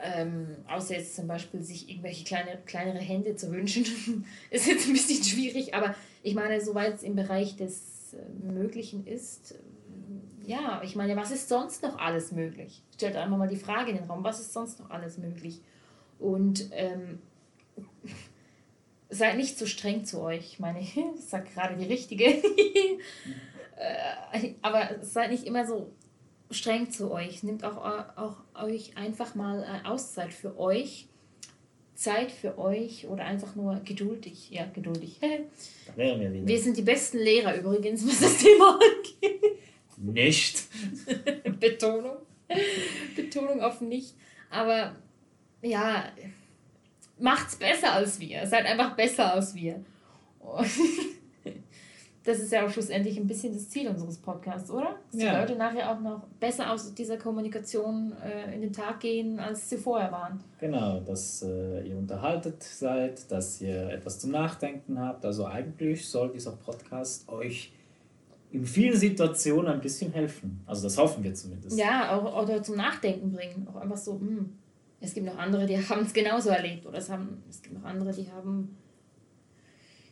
Ähm, 0.00 0.56
außer 0.68 0.94
jetzt 0.94 1.16
zum 1.16 1.26
Beispiel 1.26 1.60
sich 1.60 1.90
irgendwelche 1.90 2.24
kleine, 2.24 2.58
kleinere 2.66 2.98
Hände 2.98 3.34
zu 3.34 3.50
wünschen, 3.50 3.84
ist 4.50 4.68
jetzt 4.68 4.86
ein 4.86 4.92
bisschen 4.92 5.24
schwierig, 5.24 5.74
aber 5.74 5.96
ich 6.22 6.36
meine, 6.36 6.60
soweit 6.60 6.94
es 6.94 7.02
im 7.02 7.16
Bereich 7.16 7.56
des 7.56 8.14
äh, 8.14 8.52
Möglichen 8.52 9.04
ist, 9.04 9.52
äh, 9.52 10.48
ja, 10.48 10.80
ich 10.84 10.94
meine, 10.94 11.16
was 11.16 11.32
ist 11.32 11.48
sonst 11.48 11.82
noch 11.82 11.98
alles 11.98 12.30
möglich? 12.30 12.82
Stellt 12.94 13.16
einfach 13.16 13.36
mal 13.36 13.48
die 13.48 13.56
Frage 13.56 13.90
in 13.90 13.96
den 13.96 14.06
Raum, 14.06 14.22
was 14.22 14.38
ist 14.38 14.52
sonst 14.52 14.78
noch 14.78 14.90
alles 14.90 15.18
möglich? 15.18 15.60
Und 16.20 16.68
ähm, 16.70 17.18
seid 19.10 19.36
nicht 19.36 19.58
zu 19.58 19.66
streng 19.66 20.04
zu 20.04 20.20
euch. 20.20 20.52
Ich 20.52 20.58
meine, 20.58 20.80
ich 20.80 20.98
sage 21.26 21.48
gerade 21.54 21.76
die 21.76 21.86
richtige. 21.86 22.42
Äh, 24.32 24.54
aber 24.60 24.96
seid 25.02 25.30
nicht 25.30 25.44
immer 25.44 25.64
so 25.64 25.92
streng 26.50 26.90
zu 26.90 27.12
euch. 27.12 27.44
Nehmt 27.44 27.62
auch, 27.62 27.76
auch 28.16 28.34
euch 28.60 28.96
einfach 28.96 29.36
mal 29.36 29.82
Auszeit 29.84 30.34
für 30.34 30.58
euch. 30.58 31.06
Zeit 31.98 32.30
für 32.30 32.58
euch 32.58 33.06
oder 33.08 33.24
einfach 33.24 33.56
nur 33.56 33.80
geduldig. 33.84 34.50
Ja, 34.50 34.66
geduldig. 34.66 35.18
Da 35.86 35.96
wären 35.96 36.20
wir 36.20 36.32
wieder. 36.32 36.46
Wir 36.46 36.58
sind 36.60 36.76
die 36.76 36.82
besten 36.82 37.18
Lehrer 37.18 37.56
übrigens, 37.56 38.06
was 38.06 38.20
das 38.20 38.38
Thema 38.38 38.78
angeht. 38.80 39.58
Nicht. 39.96 40.64
Betonung. 41.58 42.16
Betonung 43.16 43.60
auf 43.60 43.80
nicht. 43.80 44.14
Aber 44.50 44.94
ja, 45.62 46.12
macht's 47.20 47.56
besser 47.56 47.92
als 47.92 48.18
wir. 48.20 48.46
Seid 48.46 48.66
einfach 48.66 48.94
besser 48.96 49.32
als 49.34 49.54
wir. 49.54 49.80
das 52.24 52.38
ist 52.40 52.52
ja 52.52 52.64
auch 52.66 52.70
schlussendlich 52.70 53.16
ein 53.18 53.26
bisschen 53.26 53.52
das 53.54 53.68
Ziel 53.70 53.88
unseres 53.88 54.18
Podcasts, 54.18 54.70
oder? 54.70 54.96
Dass 55.12 55.22
Ja. 55.22 55.32
die 55.32 55.40
Leute 55.52 55.56
nachher 55.58 55.90
auch 55.90 56.00
noch 56.00 56.24
besser 56.40 56.70
aus 56.72 56.94
dieser 56.94 57.16
Kommunikation 57.16 58.12
äh, 58.22 58.54
in 58.54 58.60
den 58.60 58.72
Tag 58.72 59.00
gehen, 59.00 59.38
als 59.40 59.68
sie 59.70 59.76
vorher 59.78 60.12
waren. 60.12 60.40
Genau, 60.60 61.00
dass 61.00 61.42
äh, 61.42 61.86
ihr 61.88 61.96
unterhaltet 61.96 62.62
seid, 62.62 63.30
dass 63.30 63.60
ihr 63.60 63.88
etwas 63.90 64.18
zum 64.18 64.30
Nachdenken 64.30 64.98
habt. 65.00 65.24
Also 65.24 65.46
eigentlich 65.46 66.06
soll 66.08 66.30
dieser 66.32 66.52
Podcast 66.52 67.28
euch 67.30 67.72
in 68.50 68.64
vielen 68.64 68.96
Situationen 68.96 69.72
ein 69.72 69.80
bisschen 69.80 70.12
helfen. 70.12 70.60
Also 70.66 70.84
das 70.84 70.96
hoffen 70.98 71.22
wir 71.24 71.34
zumindest. 71.34 71.78
Ja, 71.78 72.16
auch, 72.16 72.42
oder 72.42 72.62
zum 72.62 72.76
Nachdenken 72.76 73.32
bringen. 73.32 73.66
Auch 73.70 73.76
einfach 73.80 73.96
so, 73.98 74.14
hm, 74.14 74.54
es 75.00 75.14
gibt 75.14 75.26
noch 75.26 75.38
andere, 75.38 75.66
die 75.66 75.76
haben 75.76 76.02
es 76.02 76.12
genauso 76.12 76.50
erlebt. 76.50 76.86
Oder 76.86 76.98
es, 76.98 77.08
haben, 77.10 77.42
es 77.48 77.62
gibt 77.62 77.74
noch 77.74 77.84
andere, 77.84 78.12
die 78.12 78.30
haben 78.30 78.76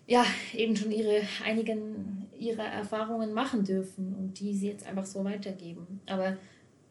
ja 0.06 0.24
eben 0.54 0.76
schon 0.76 0.92
ihre 0.92 1.22
einigen 1.44 2.26
ihrer 2.38 2.66
Erfahrungen 2.66 3.32
machen 3.32 3.64
dürfen 3.64 4.14
und 4.14 4.38
die 4.38 4.54
sie 4.54 4.68
jetzt 4.68 4.86
einfach 4.86 5.06
so 5.06 5.24
weitergeben. 5.24 6.00
Aber 6.06 6.36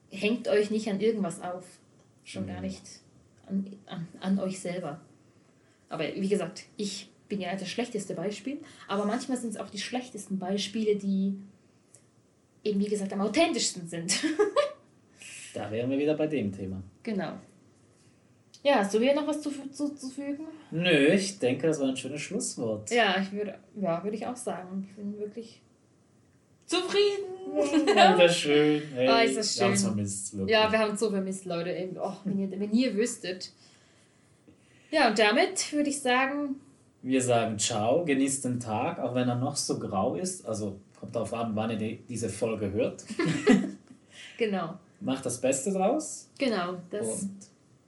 hängt 0.09 0.47
euch 0.47 0.71
nicht 0.71 0.89
an 0.89 0.99
irgendwas 0.99 1.41
auf. 1.41 1.65
Schon 2.23 2.47
gar 2.47 2.57
Mhm. 2.57 2.61
nicht 2.63 2.81
an, 3.47 3.67
an, 3.85 4.07
an 4.19 4.39
euch 4.39 4.59
selber. 4.59 4.99
Aber 5.87 6.03
wie 6.15 6.27
gesagt, 6.27 6.63
ich 6.77 7.09
bin 7.29 7.39
ja 7.41 7.55
das 7.55 7.69
schlechteste 7.69 8.15
Beispiel. 8.15 8.57
Aber 8.87 9.05
manchmal 9.05 9.37
sind 9.37 9.51
es 9.51 9.57
auch 9.57 9.69
die 9.69 9.77
schlechtesten 9.79 10.39
Beispiele, 10.39 10.95
die 10.95 11.37
eben, 12.63 12.79
wie 12.79 12.87
gesagt, 12.89 13.13
am 13.13 13.21
authentischsten 13.21 13.87
sind. 13.87 14.19
Da 15.53 15.71
wären 15.71 15.89
wir 15.89 15.97
wieder 15.97 16.15
bei 16.15 16.27
dem 16.27 16.51
Thema. 16.51 16.83
Genau. 17.01 17.31
Ja, 18.67 18.77
hast 18.79 18.93
du 18.95 18.99
hier 18.99 19.13
noch 19.13 19.27
was 19.27 19.41
zu, 19.41 19.51
zuzufügen? 19.71 20.47
Nö, 20.71 21.07
ich 21.13 21.37
denke, 21.37 21.67
das 21.67 21.79
war 21.79 21.87
ein 21.87 21.95
schönes 21.97 22.21
Schlusswort. 22.21 22.89
Ja, 22.89 23.15
ich 23.21 23.31
würde, 23.31 23.59
ja, 23.79 24.03
würde 24.03 24.17
ich 24.17 24.25
auch 24.25 24.35
sagen. 24.35 24.87
Ich 24.89 24.95
bin 24.95 25.19
wirklich 25.19 25.61
zufrieden. 26.65 27.25
Wieder 27.85 28.27
schön. 28.27 28.81
Hey, 28.95 29.07
Ah, 29.07 29.21
ist 29.21 29.37
das 29.37 29.59
Wir 29.59 29.67
schön. 29.67 29.77
vermisst, 29.77 30.35
wirklich. 30.35 30.51
Ja, 30.51 30.71
wir 30.71 30.79
haben 30.79 30.95
es 30.95 30.99
so 30.99 31.11
vermisst, 31.11 31.45
Leute. 31.45 31.89
Oh, 32.01 32.13
wenn, 32.23 32.39
ihr, 32.39 32.59
wenn 32.59 32.71
ihr 32.73 32.95
wüsstet. 32.95 33.51
Ja, 34.89 35.09
und 35.09 35.19
damit 35.19 35.71
würde 35.71 35.89
ich 35.91 36.01
sagen, 36.01 36.55
Wir 37.03 37.21
sagen 37.21 37.59
ciao, 37.59 38.03
genießt 38.03 38.45
den 38.45 38.59
Tag, 38.59 38.97
auch 38.99 39.13
wenn 39.13 39.29
er 39.29 39.35
noch 39.35 39.57
so 39.57 39.77
grau 39.77 40.15
ist. 40.15 40.43
Also 40.43 40.79
kommt 40.99 41.15
darauf 41.15 41.33
an, 41.35 41.51
wann 41.55 41.69
ihr 41.69 41.77
die, 41.77 41.97
diese 42.09 42.29
Folge 42.29 42.71
hört. 42.71 43.03
genau. 44.39 44.79
Macht 45.01 45.23
das 45.25 45.39
Beste 45.39 45.71
draus 45.71 46.29
Genau. 46.39 46.77
Das, 46.89 47.21
und 47.21 47.31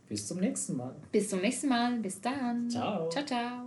bis 0.07 0.27
zum 0.27 0.39
nächsten 0.39 0.77
Mal. 0.77 0.95
bis 1.11 1.29
zum 1.29 1.41
nächsten 1.41 1.69
Mal. 1.69 1.97
Bis 1.99 2.21
dann. 2.21 2.69
Ciao. 2.69 3.09
Ciao, 3.09 3.25
ciao. 3.25 3.66